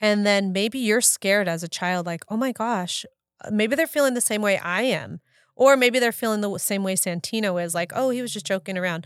[0.00, 3.04] and then maybe you're scared as a child like, "Oh my gosh,
[3.44, 5.20] uh, maybe they're feeling the same way I am."
[5.56, 8.78] Or maybe they're feeling the same way Santino is like, "Oh, he was just joking
[8.78, 9.04] around."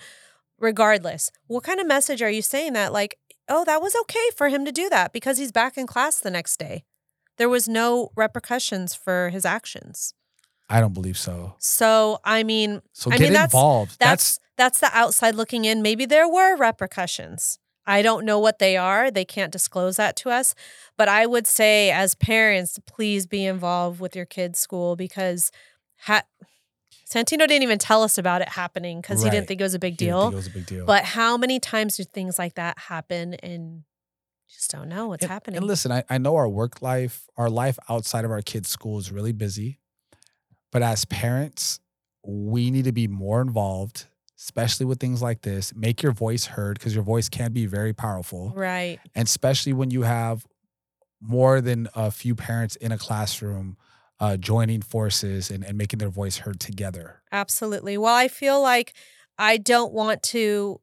[0.58, 4.48] Regardless, what kind of message are you saying that like, "Oh, that was okay for
[4.48, 6.84] him to do that because he's back in class the next day."
[7.38, 10.12] There was no repercussions for his actions.
[10.68, 11.54] I don't believe so.
[11.58, 13.96] So, I mean, So I get mean, that's- involved.
[13.98, 14.40] that's that's
[14.80, 15.82] the outside looking in.
[15.82, 17.58] Maybe there were repercussions.
[17.86, 19.10] I don't know what they are.
[19.10, 20.54] They can't disclose that to us.
[20.96, 25.52] But I would say, as parents, please be involved with your kids' school because
[26.00, 26.24] ha-
[27.08, 29.78] Santino didn't even tell us about it happening because he didn't think it was a
[29.78, 30.28] big He deal.
[30.28, 30.84] it was a big deal.
[30.84, 33.84] But how many times do things like that happen and
[34.48, 35.58] just don't know what's and, happening?
[35.58, 38.98] And listen, I, I know our work life, our life outside of our kids' school
[38.98, 39.78] is really busy.
[40.72, 41.78] But as parents,
[42.24, 44.06] we need to be more involved,
[44.38, 45.74] especially with things like this.
[45.74, 48.52] Make your voice heard because your voice can be very powerful.
[48.54, 48.98] right.
[49.14, 50.46] And especially when you have
[51.20, 53.76] more than a few parents in a classroom
[54.20, 57.22] uh, joining forces and, and making their voice heard together.
[57.32, 57.98] Absolutely.
[57.98, 58.94] Well, I feel like
[59.38, 60.80] I don't want to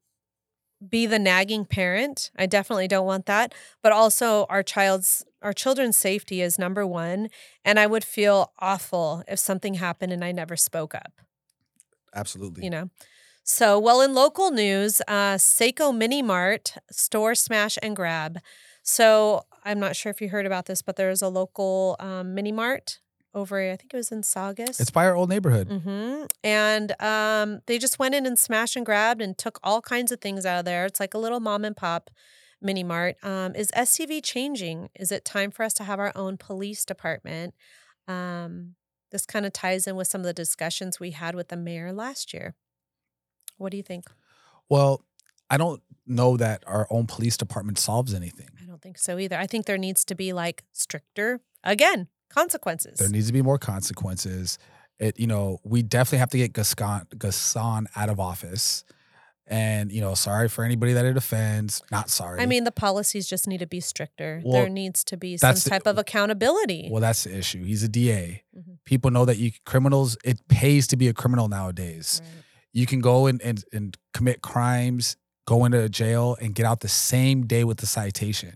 [0.87, 2.31] be the nagging parent.
[2.35, 3.53] I definitely don't want that.
[3.81, 7.27] But also our child's our children's safety is number 1,
[7.65, 11.19] and I would feel awful if something happened and I never spoke up,
[12.15, 12.63] Absolutely.
[12.63, 12.89] you know.
[13.43, 18.39] So, well, in local news, uh, Seiko Mini Mart store smash and grab.
[18.83, 22.51] So, I'm not sure if you heard about this, but there's a local um, mini
[22.51, 22.99] mart
[23.33, 24.79] over, I think it was in Saugus.
[24.79, 25.67] It's by our old neighborhood.
[25.67, 30.11] hmm And um, they just went in and smashed and grabbed and took all kinds
[30.11, 30.85] of things out of there.
[30.85, 32.09] It's like a little mom and pop
[32.61, 33.15] mini mart.
[33.23, 34.89] Um, is SCV changing?
[34.95, 37.55] Is it time for us to have our own police department?
[38.07, 38.75] Um,
[39.11, 41.91] this kind of ties in with some of the discussions we had with the mayor
[41.91, 42.55] last year.
[43.63, 44.05] What do you think?
[44.69, 45.01] Well,
[45.49, 48.49] I don't know that our own police department solves anything.
[48.61, 49.37] I don't think so either.
[49.37, 52.99] I think there needs to be like stricter, again, consequences.
[52.99, 54.57] There needs to be more consequences.
[54.99, 58.83] It, you know, we definitely have to get Gascon, Gasson out of office.
[59.47, 61.81] And, you know, sorry for anybody that it offends.
[61.91, 62.39] Not sorry.
[62.39, 64.41] I mean, the policies just need to be stricter.
[64.43, 66.87] Well, there needs to be some that's the- type of accountability.
[66.91, 67.63] well, that's the issue.
[67.63, 68.43] He's a DA.
[68.57, 68.77] Mhm.
[68.85, 72.21] People know that you criminals, it pays to be a criminal nowadays.
[72.23, 72.43] Right.
[72.73, 75.15] You can go and, and, and commit crimes,
[75.45, 78.55] go into a jail, and get out the same day with the citation.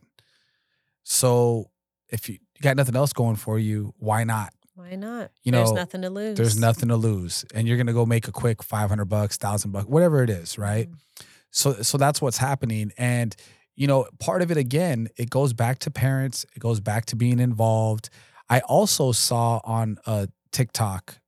[1.04, 1.70] So
[2.10, 4.54] if you, you got nothing else going for you, why not?
[4.76, 5.32] Why not?
[5.44, 6.38] You know, There's nothing to lose.
[6.38, 9.72] There's nothing to lose, and you're gonna go make a quick five hundred bucks, thousand
[9.72, 10.88] bucks, whatever it is, right?
[10.88, 11.26] Mm-hmm.
[11.50, 13.36] So, so that's what's happening, and
[13.76, 17.16] you know, part of it again, it goes back to parents, it goes back to
[17.16, 18.10] being involved.
[18.50, 21.20] I also saw on uh, TikTok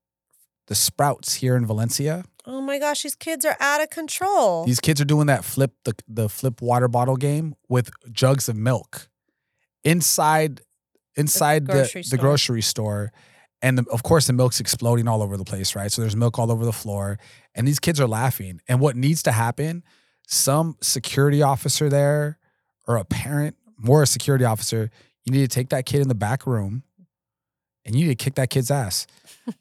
[0.68, 2.26] the Sprouts here in Valencia.
[2.50, 4.66] Oh my gosh, these kids are out of control.
[4.66, 8.56] These kids are doing that flip the the flip water bottle game with jugs of
[8.56, 9.08] milk
[9.84, 10.62] inside
[11.16, 12.20] inside the grocery the, store.
[12.20, 13.12] grocery store.
[13.62, 15.91] And the, of course, the milk's exploding all over the place, right?
[15.91, 17.20] So there's milk all over the floor,
[17.54, 18.62] and these kids are laughing.
[18.68, 19.84] And what needs to happen?
[20.26, 22.39] Some security officer there,
[22.88, 24.89] or a parent, more a security officer,
[25.26, 26.84] you need to take that kid in the back room,
[27.86, 29.06] and you need to kick that kid's ass.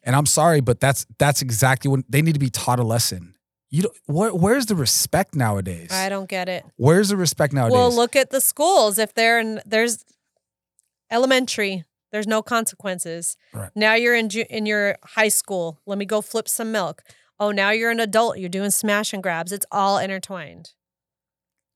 [0.03, 3.35] And I'm sorry, but that's that's exactly what they need to be taught a lesson.
[3.71, 5.89] You don't, where, where's the respect nowadays?
[5.91, 6.65] I don't get it.
[6.77, 7.75] Where's the respect nowadays?
[7.75, 8.97] Well, look at the schools.
[8.97, 10.03] If they're in, there's
[11.11, 13.37] elementary, there's no consequences.
[13.53, 13.69] Right.
[13.75, 15.79] Now you're in ju- in your high school.
[15.85, 17.03] Let me go flip some milk.
[17.39, 18.37] Oh, now you're an adult.
[18.39, 19.51] You're doing smash and grabs.
[19.51, 20.71] It's all intertwined.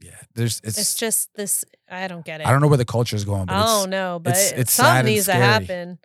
[0.01, 0.77] yeah, there's it's.
[0.77, 1.63] It's, just this.
[1.89, 2.47] I don't get it.
[2.47, 4.73] I don't know where the culture is going, but it's, oh, don't but it's- it's
[4.73, 5.99] sad something needs to happen.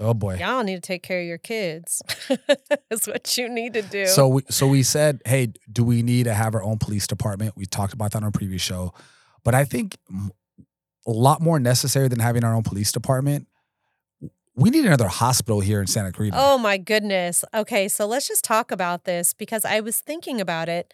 [0.00, 0.36] Oh boy.
[0.36, 2.02] Y'all need to take care of your kids.
[2.88, 4.06] That's what you need to do.
[4.06, 7.54] So we so we said, hey, do we need to have our own police department?
[7.56, 8.92] We talked about that on our previous show,
[9.44, 9.98] but I think
[11.06, 13.46] a lot more necessary than having our own police department.
[14.56, 16.32] We need another hospital here in Santa Cruz.
[16.34, 17.44] Oh my goodness.
[17.54, 20.92] Okay, so let's just talk about this because I was thinking about it.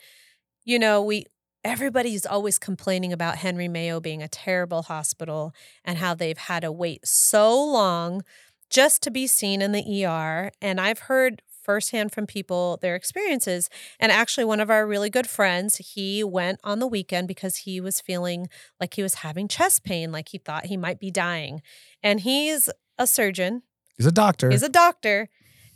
[0.64, 1.26] You know, we
[1.66, 5.52] everybody's always complaining about Henry Mayo being a terrible hospital
[5.84, 8.22] and how they've had to wait so long
[8.70, 10.50] just to be seen in the ER.
[10.60, 13.68] And I've heard firsthand from people their experiences.
[13.98, 17.80] And actually, one of our really good friends, he went on the weekend because he
[17.80, 18.48] was feeling
[18.80, 21.60] like he was having chest pain, like he thought he might be dying.
[22.02, 23.62] And he's a surgeon.
[23.96, 24.50] He's a doctor.
[24.50, 25.28] He's a doctor.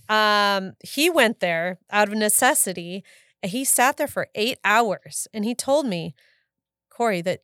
[0.09, 3.05] Um, he went there out of necessity.
[3.43, 6.14] He sat there for eight hours and he told me,
[6.88, 7.41] Cori, that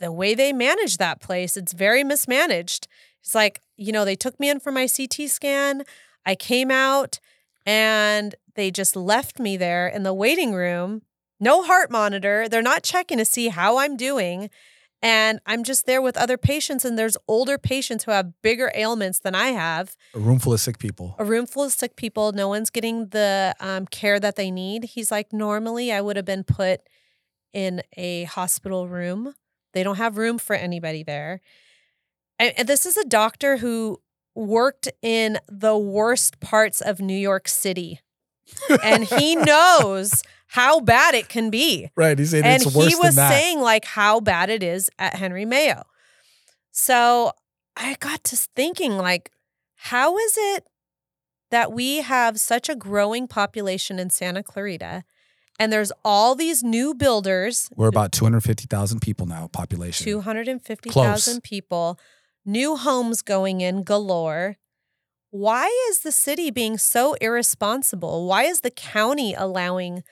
[0.00, 2.88] the way they manage that place, it's very mismanaged.
[3.22, 5.82] It's like, you know, they took me in for my CT scan.
[6.24, 7.18] I came out
[7.64, 11.02] and they just left me there in the waiting room.
[11.38, 12.48] No heart monitor.
[12.48, 14.50] They're not checking to see how I'm doing.
[15.02, 19.18] And I'm just there with other patients, and there's older patients who have bigger ailments
[19.18, 21.14] than I have a room full of sick people.
[21.18, 22.32] a room full of sick people.
[22.32, 24.84] No one's getting the um, care that they need.
[24.84, 26.80] He's like, normally I would have been put
[27.52, 29.34] in a hospital room.
[29.74, 31.42] They don't have room for anybody there.
[32.38, 34.00] And, this is a doctor who
[34.34, 38.00] worked in the worst parts of New York City.
[38.82, 42.18] and he knows how bad it can be Right.
[42.18, 45.44] He's saying and it's worse he was saying like how bad it is at Henry
[45.44, 45.82] Mayo.
[46.72, 47.32] So
[47.76, 49.32] I got to thinking like,
[49.76, 50.64] how is it
[51.50, 55.04] that we have such a growing population in Santa Clarita,
[55.58, 60.04] and there's all these new builders, We're about 250,000 people now, population.
[60.04, 61.98] two hundred and fifty thousand people,
[62.46, 64.56] new homes going in galore.
[65.30, 68.26] Why is the city being so irresponsible?
[68.26, 70.04] Why is the county allowing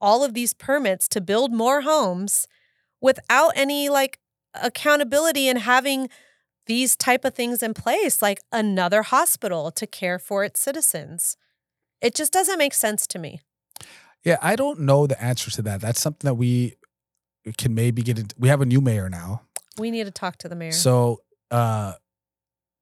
[0.00, 2.48] all of these permits to build more homes
[3.00, 4.18] without any like
[4.54, 6.08] accountability and having
[6.66, 11.36] these type of things in place like another hospital to care for its citizens?
[12.00, 13.40] It just doesn't make sense to me.
[14.24, 15.80] Yeah, I don't know the answer to that.
[15.80, 16.76] That's something that we
[17.58, 18.34] can maybe get into.
[18.38, 19.42] We have a new mayor now.
[19.78, 20.72] We need to talk to the mayor.
[20.72, 21.20] So
[21.52, 21.92] uh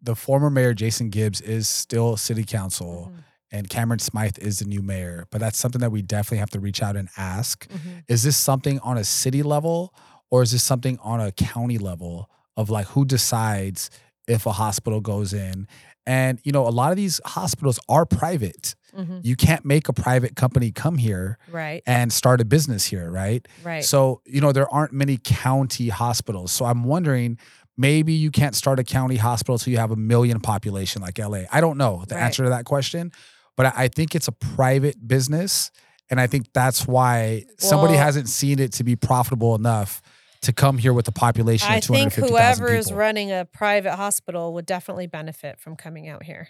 [0.03, 4.65] the former mayor Jason Gibbs is still city council Mhm, and Cameron Smyth is the
[4.65, 5.27] new mayor.
[5.31, 7.69] But that's something that we definitely have to reach out and ask.
[7.69, 8.05] mhm.
[8.09, 9.93] Is this something on a city level
[10.31, 13.91] or is this something on a county level of like who decides
[14.27, 15.67] if a hospital goes in?
[16.07, 18.75] And you know, a lot of these hospitals are private.
[18.97, 19.21] Mhm.
[19.23, 23.47] You can't make a private company come here Right, and start a business here, right?
[23.63, 23.85] right.
[23.85, 26.51] So, you know, there aren't many county hospitals.
[26.53, 27.39] So I'm wondering
[27.81, 31.45] maybe you can't start a county hospital till you have a million population like LA.
[31.51, 32.25] I don't know the Right.
[32.25, 33.11] answer to that question,
[33.57, 35.71] but I think it's a private business.
[36.11, 40.03] And I think that's why somebody hasn't seen it to be profitable enough
[40.43, 41.97] to come here with a population I of people.
[41.97, 46.49] I think whoever is running a private hospital would definitely benefit from coming out here.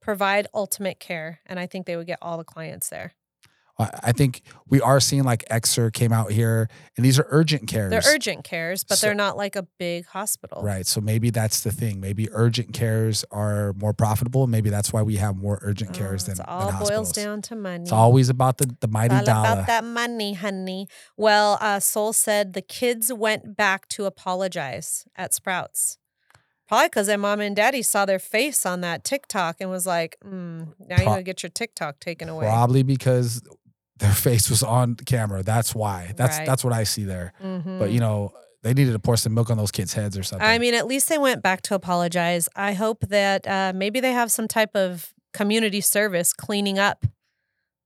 [0.00, 3.12] Provide ultimate care, and I think they would get all the clients there.
[4.02, 7.90] I think we are seeing like Exer came out here and these are urgent cares.
[7.90, 10.62] They're urgent cares, but So- they're not like a big hospital.
[10.62, 10.86] Right.
[10.86, 12.00] So maybe that's the thing.
[12.00, 14.46] Maybe urgent cares are more profitable.
[14.46, 17.42] Maybe that's why we have more urgent cares Oh, than, it's than all boils down
[17.42, 17.82] to money.
[17.82, 19.48] It's always about the, the mighty all dollar.
[19.52, 20.88] about that money, honey.
[21.16, 25.98] Well, uh, Soul said the kids went back to apologize at Sprouts.
[26.68, 30.16] Probably because their mom and daddy saw their face on that TikTok and was like,
[30.24, 32.46] mm, now you're gonna get your TikTok taken away.
[32.46, 33.42] Probably because
[34.02, 35.42] their face was on camera.
[35.42, 36.12] That's why.
[36.16, 36.46] That's Right.
[36.46, 37.32] that's what I see there.
[37.42, 37.78] Mhm.
[37.78, 40.46] But you know, they needed to pour some milk on those kids' heads or something.
[40.46, 42.48] I mean, at least they went back to apologize.
[42.54, 47.06] I hope that uh, maybe they have some type of community service cleaning up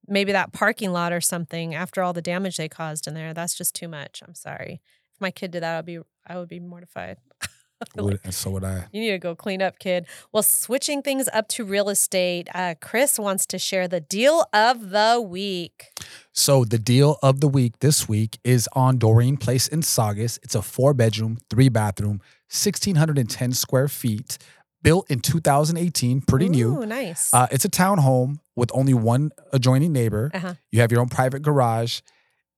[0.09, 3.35] maybe that parking lot or something after all the damage they caused in there.
[3.35, 4.23] That's just too much.
[4.27, 4.81] I'm sorry.
[5.15, 7.19] If my kid did that, I'd be I would be mortified.
[7.97, 8.87] Would- and so would I.
[8.93, 10.07] You need to go clean up, kid.
[10.33, 14.91] Well, switching things up to real estate, uh, Chris wants to share the deal of
[14.91, 15.89] the week.
[16.33, 20.39] So the deal of the week this week is on Doreen Place in Saugus.
[20.43, 22.21] It's a four bedroom, three bathroom,
[22.51, 24.39] 1,610 square feet,
[24.83, 26.83] built in 2018, pretty new.
[26.83, 27.33] Ooh, nice.
[27.35, 30.31] Uh, it's a townhome with only one adjoining neighbor.
[30.33, 30.55] Uh-huh.
[30.71, 32.01] You have your own private garage.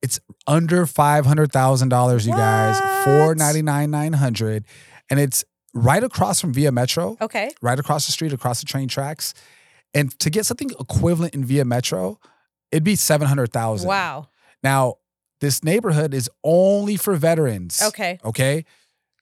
[0.01, 2.79] It's under five hundred thousand dollars, you guys.
[3.05, 3.37] What?
[3.37, 4.63] Nine nine hundred,
[5.09, 5.43] and it's
[5.73, 7.17] right across from Via Metro.
[7.21, 7.51] okay.
[7.61, 9.33] right across the street, across the train tracks.
[9.93, 12.19] And to get something equivalent in Via Metro,
[12.71, 13.87] it'd be seven hundred thousand.
[13.87, 14.27] Wow.
[14.63, 14.95] Now,
[15.41, 17.81] this neighborhood is only for veterans.
[17.81, 18.19] Okay.
[18.23, 18.65] Okay.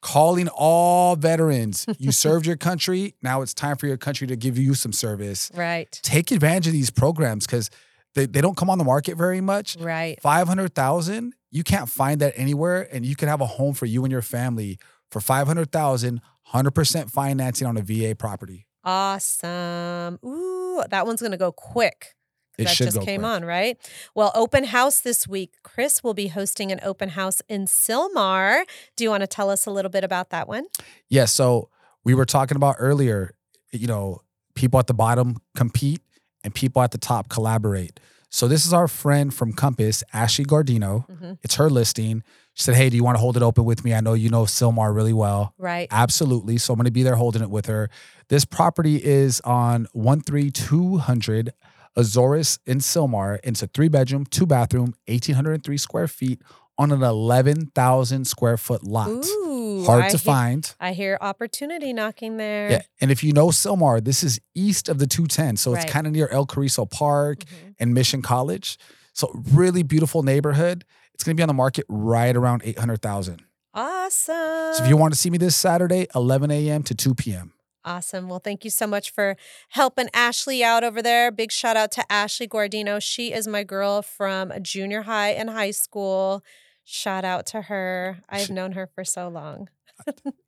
[0.01, 1.85] Calling all veterans.
[1.99, 3.15] You served your country.
[3.21, 5.51] Now it's time for your country to give you some service.
[5.53, 5.91] Right.
[6.03, 7.69] Take advantage of these programs because
[8.15, 9.77] they, they don't come on the market very much.
[9.79, 10.19] Right.
[10.21, 12.87] 500,000, you can't find that anywhere.
[12.91, 14.79] And you can have a home for you and your family
[15.11, 16.21] for 500,000,
[16.53, 18.67] 100% financing on a VA property.
[18.83, 20.19] Awesome.
[20.25, 22.13] Ooh, that one's going to go quick.
[22.57, 23.29] It that should just go came quick.
[23.29, 23.77] on, right?
[24.15, 25.53] Well, open house this week.
[25.63, 28.63] Chris will be hosting an open house in Sylmar.
[28.95, 30.65] Do you want to tell us a little bit about that one?
[31.09, 31.25] Yeah.
[31.25, 31.69] So
[32.03, 33.35] we were talking about earlier,
[33.71, 34.21] you know,
[34.55, 36.01] people at the bottom compete
[36.43, 37.99] and people at the top collaborate.
[38.29, 41.07] So this is our friend from Compass, Ashley Gardino.
[41.09, 41.37] Mhm.
[41.43, 42.23] It's her listing.
[42.57, 43.93] She said, Hey, do you want to hold it open with me?
[43.93, 45.53] I know you know Sylmar really well.
[45.59, 45.87] Right.
[45.91, 46.57] Absolutely.
[46.57, 47.87] So I'm going to be there holding it with her.
[48.29, 51.53] This property is on 13200
[51.95, 53.37] Azores in Sylmar.
[53.43, 56.41] It's a three bedroom, two bathroom, 1,803 square feet
[56.79, 59.09] on an 11,000 square foot lot.
[59.09, 60.75] Ooh, Hard I to hear- find.
[60.79, 62.71] I hear opportunity knocking there.
[62.71, 62.81] Yeah.
[63.01, 65.57] And if you know Sylmar, this is east of the 210.
[65.57, 65.83] So Right.
[65.83, 67.75] it's kind of near El Cariso Park Mhm.
[67.79, 68.77] and Mission College.
[69.13, 70.85] So really beautiful neighborhood.
[71.17, 73.41] It's going to be on the market right around 800,000.
[73.73, 74.35] Awesome.
[74.75, 76.83] So if you want to see me this Saturday, 11 a.m.
[76.83, 77.53] to 2 p.m.
[77.83, 78.29] Awesome.
[78.29, 79.35] Well, thank you so much for
[79.69, 81.31] helping Ashley out over there.
[81.31, 83.01] Big shout out to Ashley Guardino.
[83.01, 86.43] She is my girl from junior high and high school.
[86.83, 88.19] Shout out to her.
[88.29, 89.69] I've known her for so long.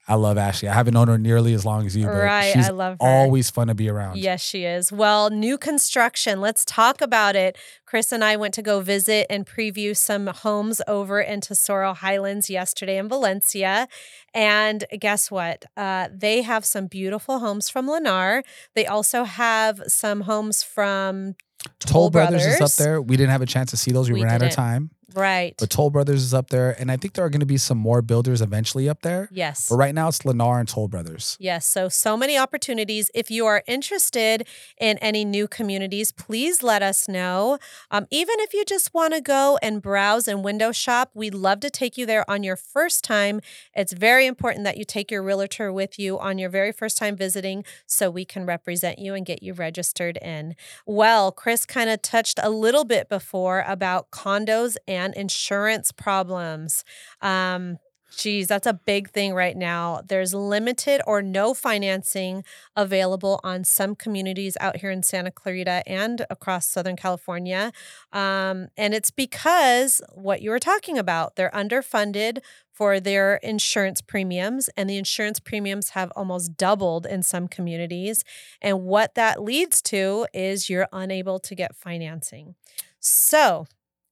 [0.08, 0.70] I love Ashley.
[0.70, 2.54] I haven't known her nearly as long as you, but Right.
[2.54, 3.08] she's I love her.
[3.08, 4.18] always fun to be around.
[4.18, 4.92] Yes, she is.
[4.92, 6.42] Well, new construction.
[6.42, 7.58] Let's talk about it.
[7.86, 12.50] Chris and I went to go visit and preview some homes over in Tesoro Highlands
[12.50, 13.88] yesterday in Valencia.
[14.34, 15.66] And guess what?
[15.78, 18.44] Uh, they have some beautiful homes from Lennar.
[18.76, 21.36] They also have some homes from
[21.80, 23.02] Toll Brothers, is up there.
[23.02, 24.10] We didn't have a chance to see those.
[24.10, 24.92] We, We ran out of time.
[25.14, 25.56] Right.
[25.58, 26.76] But Toll Brothers is up there.
[26.80, 29.30] And I think there are going to be some more builders eventually up there.
[29.32, 29.70] yes.
[29.70, 31.38] But right now it's Lennar and Toll Brothers.
[31.40, 33.10] Yes, so so many opportunities.
[33.14, 34.48] If you are interested
[34.80, 37.58] in any new communities, please let us know.
[37.92, 41.60] Um, even if you just want to go and browse and window shop, we'd love
[41.62, 43.42] to take you there on your first time.
[43.76, 47.16] It's very important that you take your realtor with you on your very first time
[47.16, 50.56] visiting so we can represent you and get you registered in.
[50.86, 56.84] Well, Chris kind of touched a little bit before about condos and insurance problems.
[57.22, 57.78] Um,
[58.16, 60.02] Geez, that's a big thing right now.
[60.08, 62.44] There's limited or no financing
[62.76, 67.72] available on some communities out here in Santa Clarita and across Southern California.
[68.12, 72.40] Um, and it's because what you were talking about, they're underfunded
[72.74, 78.24] for their insurance premiums, and the insurance premiums have almost doubled in some communities.
[78.62, 82.56] And what that leads to is you're unable to get financing.
[83.02, 83.68] So,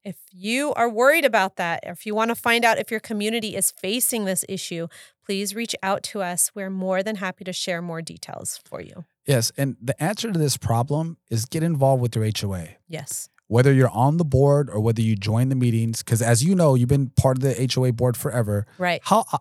[0.07, 3.01] if you are worried about that, or if you want to find out if your
[3.01, 4.87] community is facing this issue,
[5.25, 6.49] please reach out to us.
[6.55, 9.03] We're more than happy to share more details for you.
[9.25, 9.51] Yes.
[9.57, 12.69] And the answer to this problem is get involved with your HOA.
[12.87, 13.27] Yes.
[13.47, 16.75] Whether you're on the board or whether you join the meetings, because as you know,
[16.75, 18.65] you've been part of the HOA board forever.
[18.77, 19.01] Right.
[19.03, 19.39] How, uh,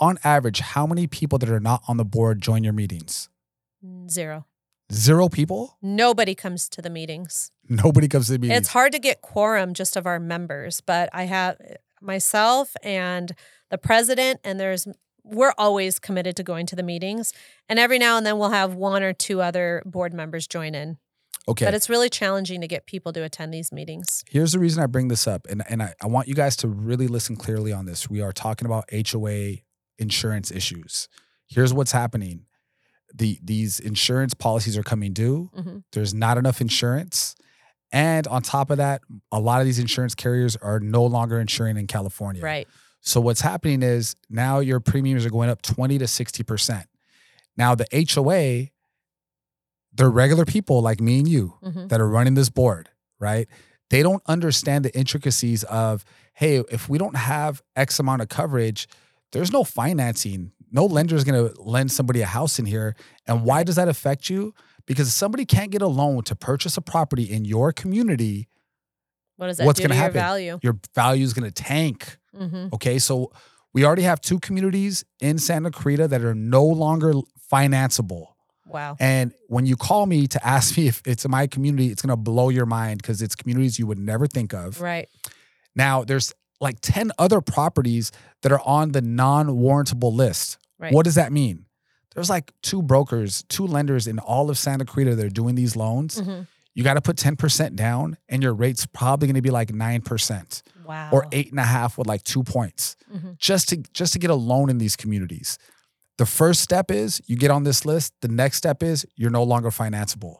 [0.00, 3.28] on average, how many people that are not on the board join your meetings?
[4.08, 4.46] Zero.
[4.92, 5.76] Zero people?
[5.82, 7.50] Nobody comes to the meetings.
[7.68, 8.60] Nobody comes to the meetings.
[8.60, 11.58] It's hard to get quorum just of our members, but I have
[12.00, 13.32] myself and
[13.70, 14.88] the president, and there's
[15.24, 17.34] we're always committed to going to the meetings.
[17.68, 20.96] And every now and then we'll have one or two other board members join in.
[21.46, 21.64] Okay.
[21.64, 24.24] But it's really challenging to get people to attend these meetings.
[24.28, 26.68] Here's the reason I bring this up, and, and I, I want you guys to
[26.68, 28.08] really listen clearly on this.
[28.08, 29.56] We are talking about HOA
[29.98, 31.08] insurance issues.
[31.46, 32.44] here's what's happening.
[33.14, 35.50] The these insurance policies are coming due.
[35.56, 35.84] Mhm.
[35.92, 37.34] There's not enough insurance.
[37.90, 39.00] And on top of that,
[39.32, 42.42] a lot of these insurance carriers are no longer insuring in California.
[42.42, 42.68] Right.
[43.00, 46.84] So what's happening is now your premiums are going up 20 to 60%.
[47.56, 48.70] Now the HOA,
[49.94, 51.88] they're regular people like me and you Mhm.
[51.88, 53.48] that are running this board, right?
[53.90, 56.04] They don't understand the intricacies of,
[56.34, 58.86] hey, if we don't have X amount of coverage,
[59.32, 60.52] there's no financing.
[60.70, 62.94] No lender is going to lend somebody a house in here.
[63.26, 64.54] And why does that affect you?
[64.86, 68.48] Because if somebody can't get a loan to purchase a property in your community,
[69.36, 70.14] What does that what's going to happen?
[70.14, 70.58] value?
[70.62, 72.18] Your value is going to tank.
[72.36, 73.32] hmm Okay, so
[73.72, 77.12] we already have two communities in Santa Clarita that are no longer
[77.52, 78.26] financeable.
[78.66, 78.96] Wow.
[79.00, 82.10] And when you call me to ask me if it's in my community, it's going
[82.10, 84.80] to blow your mind because it's communities you would never think of.
[84.80, 85.08] Right.
[85.74, 88.10] Now, there's like 10 other properties
[88.42, 90.58] that are on the non-warrantable list.
[90.78, 90.92] Right.
[90.92, 91.66] What does that mean?
[92.14, 95.76] There's like two brokers, two lenders in all of Santa Clarita that are doing these
[95.76, 96.20] loans.
[96.20, 96.46] Mhm.
[96.74, 100.62] You got to put 10% down and your rate's probably going to be like 9%
[100.84, 101.10] Wow.
[101.12, 103.36] or eight and a half with like two points Mhm.
[103.38, 105.58] just to just to get a loan in these communities.
[106.18, 108.12] The first step is you get on this list.
[108.22, 110.38] The next step is you're no longer financeable.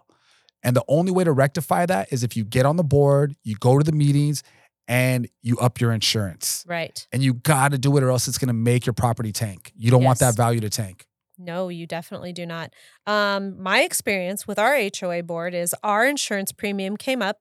[0.63, 3.55] And the only way to rectify that is if you get on the board, you
[3.61, 4.43] go to the meetings,
[4.89, 6.65] and you up your insurance.
[6.67, 7.07] Right.
[7.13, 9.73] And you got to do it or else it's going to make your property tank.
[9.77, 11.07] You don't want that value to tank.
[11.39, 12.73] No, you definitely do not.
[13.07, 17.39] Um, my experience with our HOA board is our insurance premium came up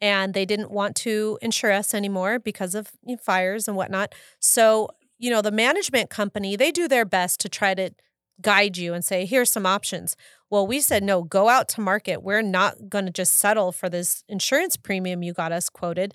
[0.00, 4.14] and they didn't want to insure us anymore because of you know, fires and whatnot.
[4.38, 7.90] So, you know, the management company, they do their best to try to
[8.40, 10.14] guide you and say, here's some options.
[10.50, 12.22] Well, we said, no, go out to market.
[12.22, 16.14] We're not going to just settle for this insurance premium you got us quoted.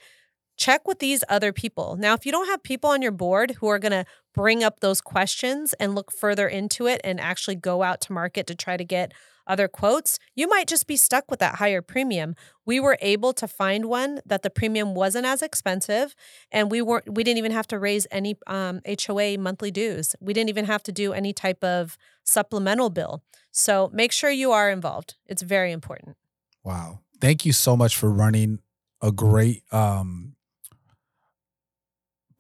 [0.58, 1.95] Check with these other people.
[1.97, 4.80] Now, if you don't have people on your board who are going to bring up
[4.80, 8.78] those questions and look further into it and actually go out to market to try
[8.78, 9.14] to get
[9.45, 12.36] other quotes, you might just be stuck with that higher premium.
[12.66, 16.16] We were able to find one that the premium wasn't as expensive
[16.51, 20.16] and we weren't we didn't even have to raise any um, HOA monthly dues.
[20.22, 23.24] We didn't even have to do any type of supplemental bill.
[23.51, 25.16] So make sure you are involved.
[25.26, 26.16] It's very important.
[26.64, 26.99] Wow.
[27.20, 28.60] Thank you so much for running
[29.01, 30.36] a great um,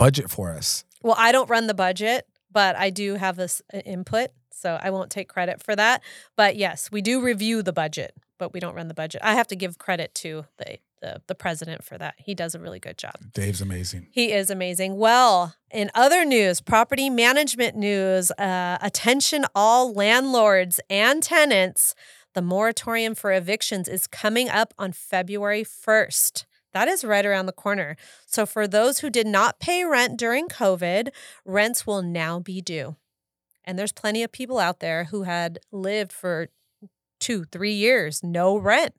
[0.03, 0.83] budget for us.
[1.01, 4.89] Well, I don't run the budget, but I do have this uh, input, so I
[4.89, 6.01] won't take credit for that.
[6.35, 9.21] But yes, we do review the budget, but we don't run the budget.
[9.23, 12.15] I have to give credit to the the, the president for that.
[12.17, 13.15] He does a really good job.
[13.33, 14.07] Dave's amazing.
[14.11, 14.95] He is amazing.
[14.95, 21.93] Well, in other news, property management news, uh, attention all landlords and tenants.
[22.35, 26.45] The moratorium for evictions is coming up on February 1st.
[26.73, 27.95] That is right around the corner.
[28.25, 31.09] So, for those who did not pay rent during COVID,
[31.45, 32.95] rents will now be due.
[33.63, 36.49] And there's plenty of people out there who had lived for
[37.19, 38.93] two, three years, no rent,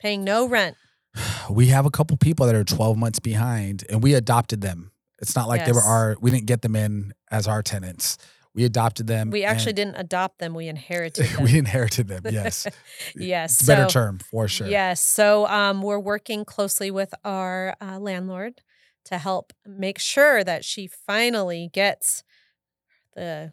[0.00, 0.76] paying no rent.
[1.50, 4.92] We have a couple people that are 12 months behind and we adopted them.
[5.20, 8.16] It's not like they were our, we didn't get them in as our tenants.
[8.54, 9.30] We adopted them.
[9.30, 11.42] We actually didn't adopt them, we inherited them.
[11.44, 12.22] we inherited them.
[12.30, 12.66] Yes.
[13.16, 13.62] Yes.
[13.62, 14.66] A better term for sure.
[14.68, 15.00] Yes.
[15.04, 18.60] So um, we're working closely with our uh, landlord
[19.06, 22.22] to help make sure that she finally gets
[23.14, 23.52] the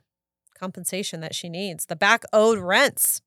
[0.60, 3.22] compensation that she needs, the back owed rents.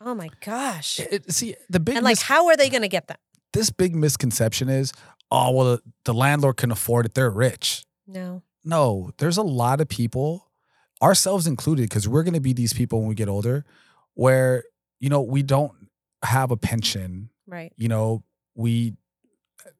[0.00, 0.98] Oh my gosh.
[1.00, 3.20] It- see, the big And like, mis- how are they going to get that?
[3.52, 4.92] this big misconception is,
[5.30, 7.14] oh, well, the, the landlord can afford it.
[7.14, 7.84] They're rich.
[8.06, 8.42] No.
[8.64, 10.49] No, there's a lot of people,
[11.02, 13.64] ourselves included, because we're going to be these people when we get older,
[14.14, 14.64] where,
[14.98, 15.72] you know, we don't
[16.22, 17.30] have a pension.
[17.46, 17.72] Right.
[17.76, 18.22] You know,
[18.54, 18.94] we,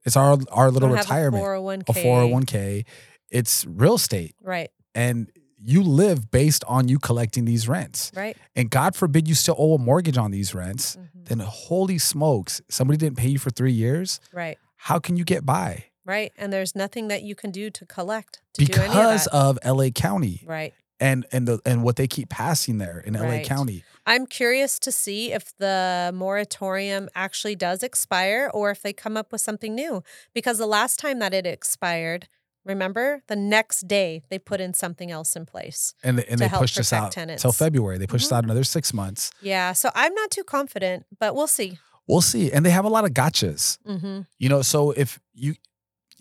[0.05, 1.89] it's our, our little have a 401k.
[1.89, 2.85] a 401k.
[3.31, 4.35] It's real estate.
[4.43, 4.71] Right.
[4.95, 5.31] And
[5.63, 8.11] you live based on you collecting these rents.
[8.17, 8.37] Right.
[8.57, 10.97] And God forbid you still owe a mortgage on these rents.
[10.97, 11.27] Mhm.
[11.27, 14.21] Then holy smokes, somebody didn't pay you for three years.
[14.33, 14.59] Right.
[14.77, 15.85] How can you get by?
[16.07, 16.33] Right.
[16.39, 19.35] And there's nothing that you can do to collect to of Because that.
[19.35, 20.73] of LA County right.
[21.01, 23.47] And and the and what they keep passing there in LA Right.
[23.47, 23.83] County.
[24.07, 29.33] I'm curious to see if the moratorium actually does expire or if they come up
[29.33, 30.03] with something new.
[30.35, 32.29] Because the last time that it expired,
[32.65, 35.95] remember, the next day they put in something else in place.
[36.03, 37.43] And they, and they pushed us out tenants.
[37.43, 37.99] till February.
[37.99, 38.37] They pushed us Mhm.
[38.39, 39.31] out another six months.
[39.43, 39.73] Yeah.
[39.75, 41.79] So I'm not too confident, but we'll see.
[42.09, 42.51] We'll see.
[42.51, 43.79] And they have a lot of gotchas.
[43.87, 45.55] hmm You know, so if you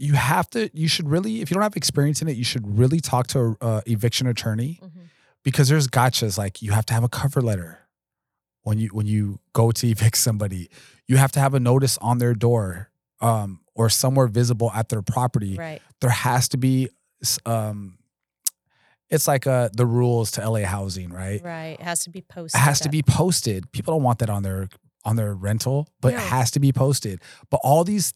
[0.01, 2.79] you have to, you should really, if you don't have experience in it, you should
[2.79, 4.87] really talk to a uh, eviction attorney hmm
[5.41, 7.79] because there's gotchas like you have to have a cover letter
[8.63, 10.69] when you when you go to evict somebody.
[11.07, 12.89] You have to have a notice on their door
[13.21, 15.55] um, or somewhere visible at their property.
[15.55, 15.81] Right.
[16.01, 16.89] There has to be
[17.45, 17.99] um,
[19.09, 21.41] it's like uh the rules to LA housing, right?
[21.43, 21.77] Right.
[21.79, 22.59] It has to be posted.
[22.59, 23.71] It has to be posted.
[23.71, 24.67] People don't want that on their
[25.05, 26.17] on their rental, but No.
[26.17, 27.21] it has to be posted.
[27.49, 28.13] But all these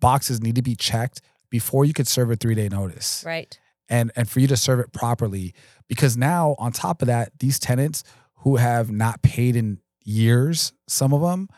[0.00, 3.22] boxes need to be checked before you could serve a three day notice.
[3.26, 3.58] Right.
[3.88, 5.54] and and for you to serve it properly
[5.88, 8.02] because now on top of that these tenants
[8.38, 11.48] who have not paid in years some of them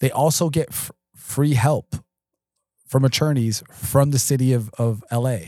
[0.00, 1.96] they also get f- free help
[2.86, 5.38] from attorneys from the city of, of la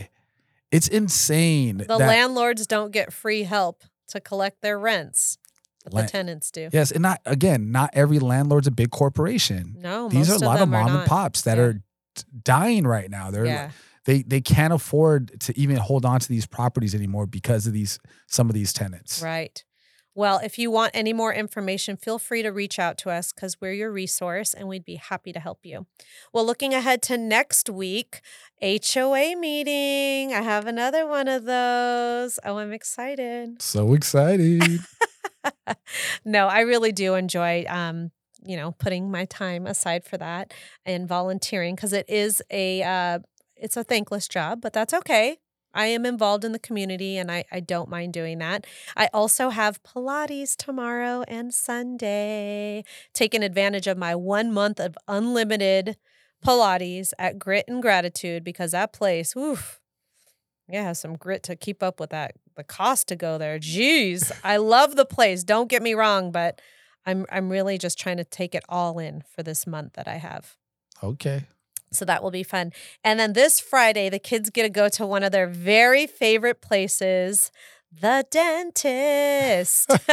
[0.71, 5.37] it's insane The landlords don't get free help to collect their rents,
[5.83, 6.69] but La- the tenants do.
[6.73, 10.55] yes and not again not every landlord's a big corporation No, these are a lot
[10.55, 11.63] of them mom and pops that Yeah.
[11.63, 11.81] are
[12.43, 13.71] dying right now they're Yeah.
[14.05, 17.99] they they can't afford to even hold on to these properties anymore because of these
[18.27, 19.63] some of these tenants Right.
[20.17, 23.59] Well, if you want any more information, feel free to reach out to us because
[23.59, 25.87] we're your resource and we'd be happy to help you.
[26.31, 28.21] Well, looking ahead to next week,
[28.61, 30.33] HOA meeting.
[30.33, 32.39] I have another one of those.
[32.45, 33.61] Oh, I'm excited.
[33.61, 34.79] so excited
[36.25, 38.11] no, I really do enjoy um,
[38.45, 40.53] you know, putting my time aside for that
[40.85, 43.19] and volunteering because it is a uh
[43.55, 45.37] it's a thankless job, but that's okay.
[45.73, 48.65] I am involved in the community and I, I don't mind doing that.
[48.95, 55.97] I also have Pilates tomorrow and Sunday, taking advantage of my one month of unlimited
[56.45, 59.81] Pilates at Grit and Gratitude because that place, oof,
[60.69, 62.35] yeah, has some grit to keep up with that.
[62.55, 63.59] The cost to go there.
[63.59, 64.31] Jeez.
[64.43, 65.43] I love the place.
[65.43, 66.61] Don't get me wrong, but
[67.05, 70.15] I'm I'm really just trying to take it all in for this month that I
[70.17, 70.55] have.
[71.03, 71.43] okay
[71.91, 72.71] So that will be fun.
[73.03, 76.59] And then this Friday, the kids get to go to one of their very favorite
[76.61, 77.51] places,
[78.01, 79.89] the dentist.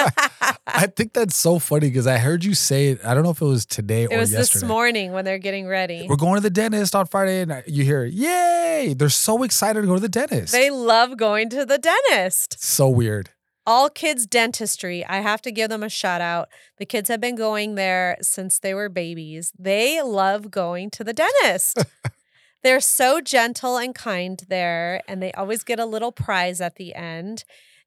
[0.66, 3.04] I think that's so funny because I heard you say it.
[3.04, 4.60] I don't know if it was today it or was yesterday.
[4.60, 6.06] this morning when they're getting ready.
[6.08, 9.86] We're going to the dentist on Friday, and you hear, "Yay!" They're so excited to
[9.86, 10.52] go to the dentist.
[10.52, 12.62] They love going to the dentist.
[12.62, 13.30] so weird.
[13.66, 15.04] All Kids Dentistry.
[15.06, 16.48] I have to give them a shout out.
[16.78, 19.52] The kids have been going there since they were babies.
[19.58, 21.84] They love going to the dentist.
[22.62, 26.94] They're so gentle and kind there, and they always get a little prize at the
[26.94, 27.44] end.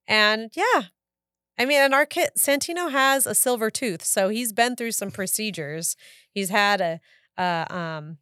[0.07, 0.83] And yeah,
[1.57, 5.11] I mean, and our kid Santino has a silver tooth, so he's been through some
[5.11, 5.95] procedures.
[6.29, 6.99] He's had a,
[7.37, 8.17] a um,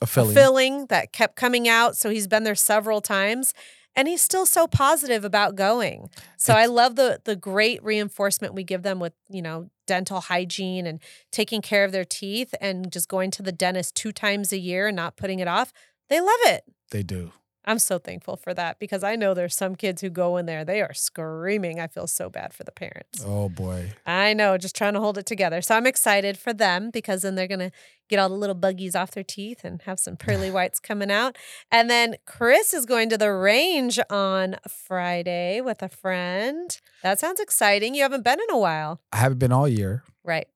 [0.00, 0.30] A filling.
[0.30, 1.96] a filling that kept coming out.
[1.96, 3.52] So he's been there several times
[3.96, 6.10] and he's still so positive about going.
[6.36, 10.86] So I love the the great reinforcement we give them with, you know, dental hygiene
[10.86, 11.00] and
[11.32, 14.88] taking care of their teeth and just going to the dentist two times a year
[14.88, 15.72] and not putting it off.
[16.08, 16.64] They love it.
[16.90, 17.32] They do.
[17.68, 20.64] I'm so thankful for that because I know there's some kids who go in there,
[20.64, 21.78] they are screaming.
[21.78, 23.22] I feel so bad for the parents.
[23.24, 23.92] Oh boy.
[24.06, 25.60] I know, just trying to hold it together.
[25.60, 27.70] So I'm excited for them because then they're going to
[28.08, 31.36] get all the little buggies off their teeth and have some pearly whites coming out.
[31.70, 36.74] And then Chris is going to the range on Friday with a friend.
[37.02, 37.94] That sounds exciting.
[37.94, 39.02] You haven't been in a while.
[39.12, 40.04] I haven't been all year.
[40.24, 40.48] Right.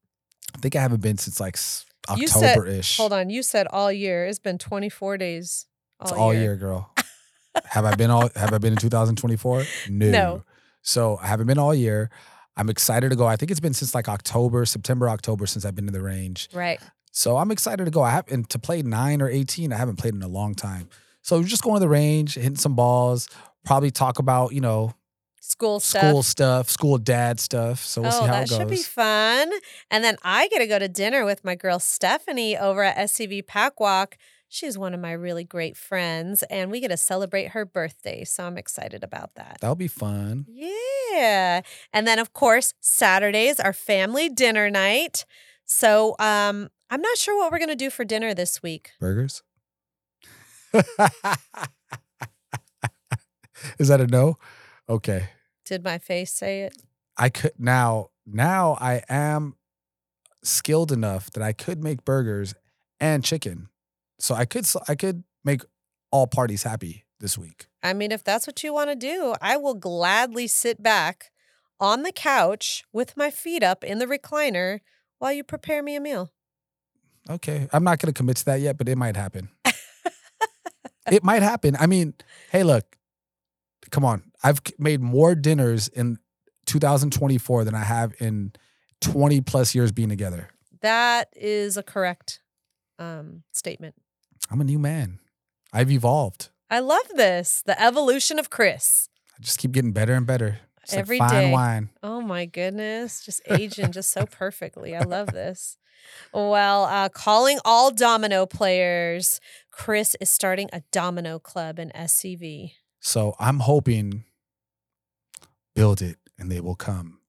[0.54, 1.58] I think I haven't been since like
[2.16, 2.96] You said- October ish.
[2.96, 3.28] Hold on.
[3.28, 4.24] You said all year.
[4.24, 5.66] It's been 24 days.
[6.00, 6.90] All, It's all year, girl.
[7.64, 8.28] Have I been all?
[8.34, 9.64] Have I been in 2024?
[9.90, 10.10] No.
[10.10, 10.44] No.
[10.82, 12.10] So I haven't been all year.
[12.56, 13.26] I'm excited to go.
[13.26, 16.48] I think it's been since like October, September, October since I've been to the range.
[16.52, 16.80] Right.
[17.12, 18.02] So I'm excited to go.
[18.02, 19.72] I have and to play nine or 18.
[19.72, 20.88] I haven't played in a long time.
[21.22, 23.28] So we're just going to the range, hitting some balls.
[23.64, 24.94] Probably talk about you know
[25.44, 26.02] School stuff.
[26.02, 27.84] school stuff, school dad stuff.
[27.84, 28.58] So we'll oh, see how that it goes.
[28.58, 29.50] should be fun.
[29.90, 33.46] And then I get to go to dinner with my girl Stephanie over at SCV
[33.46, 34.16] Pack Walk.
[34.52, 38.22] She's one of my really great friends, and we get to celebrate her birthday.
[38.22, 39.56] So I'm excited about that.
[39.62, 40.44] That'll be fun.
[40.46, 41.62] Yeah.
[41.90, 45.24] And then, of course, Saturdays are family dinner night.
[45.64, 48.90] So um, I'm not sure what we're going to do for dinner this week.
[49.00, 49.42] Burgers.
[53.78, 54.36] Is that a no?
[54.86, 55.30] Okay.
[55.64, 56.76] Did my face say it?
[57.16, 59.56] I could now now I am
[60.42, 62.54] skilled enough that I could make burgers
[63.00, 63.68] and chicken.
[64.22, 65.62] So I could I could make
[66.12, 67.66] all parties happy this week.
[67.82, 71.32] I mean, if that's what you want to do, I will gladly sit back
[71.80, 74.78] on the couch with my feet up in the recliner
[75.18, 76.30] while you prepare me a meal.
[77.28, 77.68] Okay.
[77.72, 79.48] I'm not going to commit to that yet, but it might happen.
[81.10, 81.76] it might happen.
[81.78, 82.14] I mean,
[82.50, 82.96] hey, look.
[83.90, 84.22] Come on.
[84.44, 86.18] I've made more dinners in
[86.66, 88.52] 2024 than I have in
[89.00, 90.48] 20 plus years being together.
[90.80, 92.40] That is a correct
[92.98, 93.96] um, statement.
[94.50, 95.18] I'm a new man.
[95.72, 96.50] I've evolved.
[96.70, 97.62] I love this.
[97.64, 99.08] The evolution of Chris.
[99.36, 100.60] I just keep getting better and better.
[100.82, 101.52] It's Every like fine day.
[101.52, 101.90] wine.
[102.02, 103.24] Oh my goodness.
[103.24, 104.96] Just aging just so perfectly.
[104.96, 105.76] I love this.
[106.34, 109.40] Well, uh, calling all domino players,
[109.70, 112.72] Chris is starting a domino club in SCV.
[113.00, 114.24] So I'm hoping
[115.74, 117.20] build it and they will come.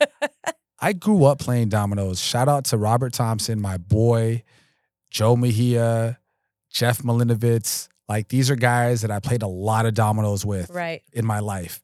[0.80, 2.20] I grew up playing dominoes.
[2.20, 4.44] Shout out to Robert Thompson, my boy,
[5.10, 6.18] Joe Mejia,
[6.74, 7.88] Jeff Malinovitz.
[8.08, 11.02] Like these are guys that I played a lot of dominoes with Right.
[11.14, 11.80] in my life.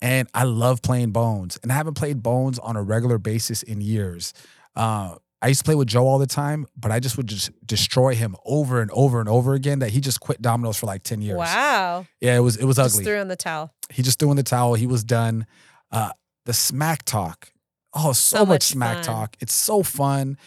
[0.00, 1.56] And I love playing bones.
[1.62, 4.34] And I haven't played bones on a regular basis in years.
[4.74, 7.50] Uh, I used to play with Joe all the time, but I just would just
[7.64, 9.78] destroy him over and over and over again.
[9.80, 11.36] That he just quit dominoes for like 10 years.
[11.38, 12.06] Wow.
[12.20, 13.04] Yeah, it was it was Just ugly.
[13.04, 13.72] threw in the towel.
[13.90, 14.74] he just threw in the towel.
[14.74, 15.46] He was done.
[15.92, 16.10] Uh,
[16.46, 17.52] the smack talk.
[17.94, 19.04] Oh, so, So much, much smack fun.
[19.04, 19.36] talk.
[19.40, 20.38] It's so fun.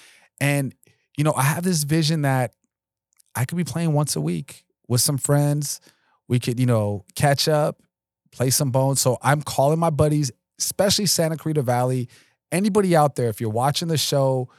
[0.42, 0.74] And,
[1.18, 2.54] you know, I have this vision that
[3.36, 5.82] I could be playing once a week with some friends.
[6.28, 7.82] We could, you know, catch up,
[8.32, 9.02] play some bones.
[9.02, 12.10] So I'm calling my buddies, especially Santa Clarita Valley.
[12.52, 14.50] Anybody out there, if you're watching the show,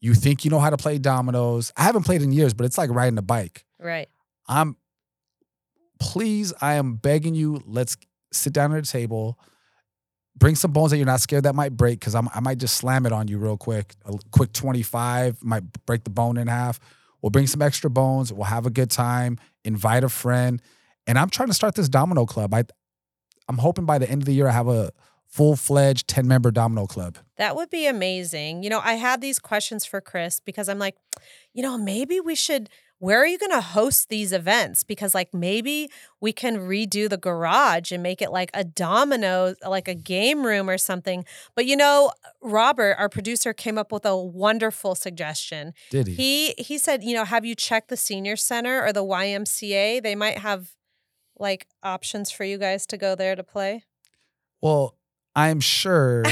[0.00, 1.72] you think you know how to play dominoes.
[1.76, 3.64] I haven't played in years, but it's like riding a bike.
[3.80, 4.08] Right.
[4.46, 4.76] I'm
[5.98, 7.96] please, I am begging you, let's
[8.32, 9.38] sit down at a table.
[10.36, 13.06] Bring some bones that you're not scared that might break because I might just slam
[13.06, 13.94] it on you real quick.
[14.04, 16.78] A quick 25 might break the bone in half.
[17.26, 18.32] We'll bring some extra bones.
[18.32, 19.40] We'll have a good time.
[19.64, 20.62] Invite a friend.
[21.08, 22.54] And I'm trying to start this domino club.
[22.54, 22.62] I,
[23.48, 24.92] I'm hoping by the end of the year I have a
[25.26, 27.18] full fledged 10 member domino club.
[27.36, 28.62] That would be amazing.
[28.62, 30.94] You know, I had these questions for Chris because I'm like,
[31.52, 32.70] you know, maybe we should.
[32.98, 34.82] Where are you going to host these events?
[34.82, 35.90] Because, like, maybe
[36.20, 40.70] we can redo the garage and make it like a domino, like a game room
[40.70, 41.24] or something.
[41.54, 45.74] But, you know, Robert, our producer, came up with a wonderful suggestion.
[45.90, 46.14] Did he?
[46.14, 50.02] He he said, you know, have you checked the senior center or the YMCA?
[50.02, 50.70] They might have
[51.38, 53.84] like options for you guys to go there to play.
[54.62, 54.96] Well,
[55.34, 56.24] I'm sure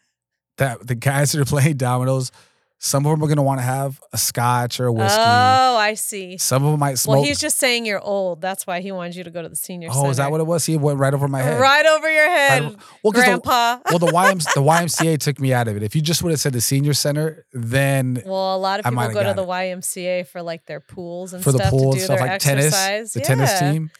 [0.56, 2.32] that the guys that are playing dominoes,
[2.78, 5.18] some of them are going to want to have a scotch or a whiskey.
[5.18, 6.36] Oh, I see.
[6.36, 7.16] Some of them might smoke.
[7.16, 8.40] Well, he's just saying you're old.
[8.42, 10.06] That's why he wanted you to go to the senior center.
[10.06, 10.66] oh, is that what it was?
[10.66, 11.58] He went right over my head.
[11.58, 13.78] Right over your head, Right over- well, 'cause the- Grandpa.
[13.90, 15.82] well, the, YM, the YMCA took me out of it.
[15.82, 19.08] If you just would have said the senior center, then well, a lot of people
[19.08, 19.48] go to the it.
[19.48, 22.26] YMCA for like their pools and for the stuff pool to and do stuff their
[22.28, 23.12] like tennis, exercise.
[23.14, 23.90] the tennis team.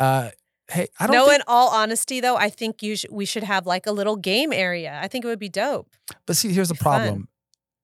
[0.00, 0.30] Uh,
[0.68, 3.44] hey, I don't no, think, in all honesty, though, I think you sh- we should
[3.44, 4.98] have like a little game area.
[5.00, 5.88] I think it would be dope.
[6.26, 7.28] but see, here's the problem.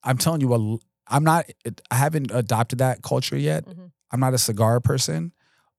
[0.03, 0.79] I'm telling you, a-
[1.09, 1.47] I'm not.
[1.91, 3.67] I haven't adopted that culture yet.
[3.67, 3.91] Mhm.
[4.13, 5.33] I'm not a cigar person,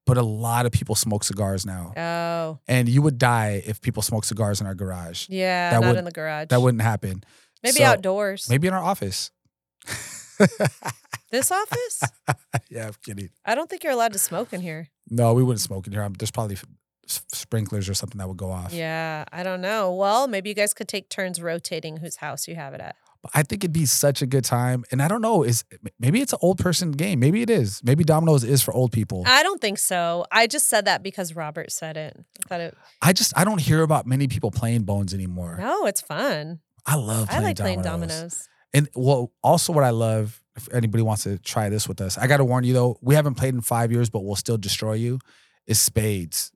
[0.06, 1.92] but a lot of people smoke cigars now.
[1.96, 5.26] Oh, and you would die if people smoke cigars in our garage.
[5.28, 6.48] yeah, That not would- in the garage.
[6.50, 7.24] That wouldn't happen.
[7.62, 8.48] maybe So, outdoors.
[8.48, 9.30] Maybe in our office.
[11.30, 12.02] This office?
[12.70, 13.30] yeah, I'm kidding.
[13.44, 14.88] I don't think you're allowed to smoke in here.
[15.08, 16.02] No, we wouldn't smoke in here.
[16.02, 16.58] Um, There's probably
[17.06, 18.72] sprinklers or something that would go off.
[18.74, 19.94] Yeah, I don't know.
[19.94, 22.96] Well, maybe you guys could take turns rotating whose house you have it at.
[23.22, 24.84] But I think it'd be such a good time.
[24.90, 25.64] And I don't know, is
[25.98, 27.20] maybe it's an old person game.
[27.20, 27.80] Maybe it is.
[27.84, 29.22] Maybe Domino's is for old people.
[29.26, 30.24] I don't think so.
[30.32, 32.16] I just said that because Robert said it.
[32.44, 32.76] I thought it.
[33.00, 35.56] I just I don't hear about many people playing bones anymore.
[35.60, 36.60] No, it's fun.
[36.84, 38.48] I love I playing like playing dominoes.
[38.74, 42.26] And well, also what I love, if anybody wants to try this with us, I
[42.26, 44.94] got to warn you though, we haven't played in five years, but we'll still destroy
[44.94, 45.18] you.
[45.66, 46.50] Is spades.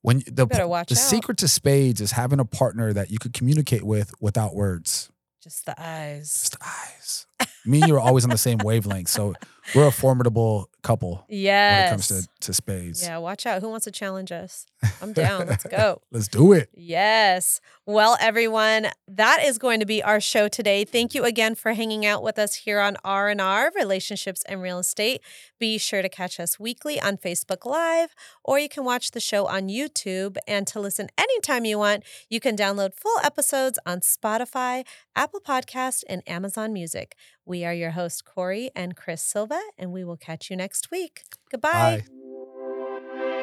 [0.00, 0.98] When the watch the out.
[0.98, 5.10] secret to spades is having a partner that you could communicate with without words,
[5.42, 6.30] Just the eyes.
[6.30, 7.26] just the eyes.
[7.66, 9.34] Me and you are always on the same wavelength, so
[9.74, 11.76] we're a formidable couple Yes.
[11.78, 13.02] when it comes to to spades.
[13.04, 13.60] Yeah, watch out.
[13.62, 14.66] Who wants to challenge us?
[15.00, 15.46] I'm down.
[15.46, 16.02] Let's go.
[16.10, 16.70] Let's do it.
[16.74, 17.60] Yes.
[17.86, 20.84] Well, everyone, that is going to be our show today.
[20.84, 25.20] Thank you again for hanging out with us here on R&R Relationships and Real Estate.
[25.60, 28.12] Be sure to catch us weekly on Facebook Live
[28.44, 32.40] or you can watch the show on YouTube and to listen anytime you want, you
[32.40, 34.84] can download full episodes on Spotify,
[35.14, 37.14] Apple Podcast, and Amazon Music.
[37.44, 41.22] We are your hosts Cori and Chris Silva and we will catch you next week.
[41.50, 42.04] Goodbye.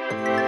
[0.09, 0.45] Bye.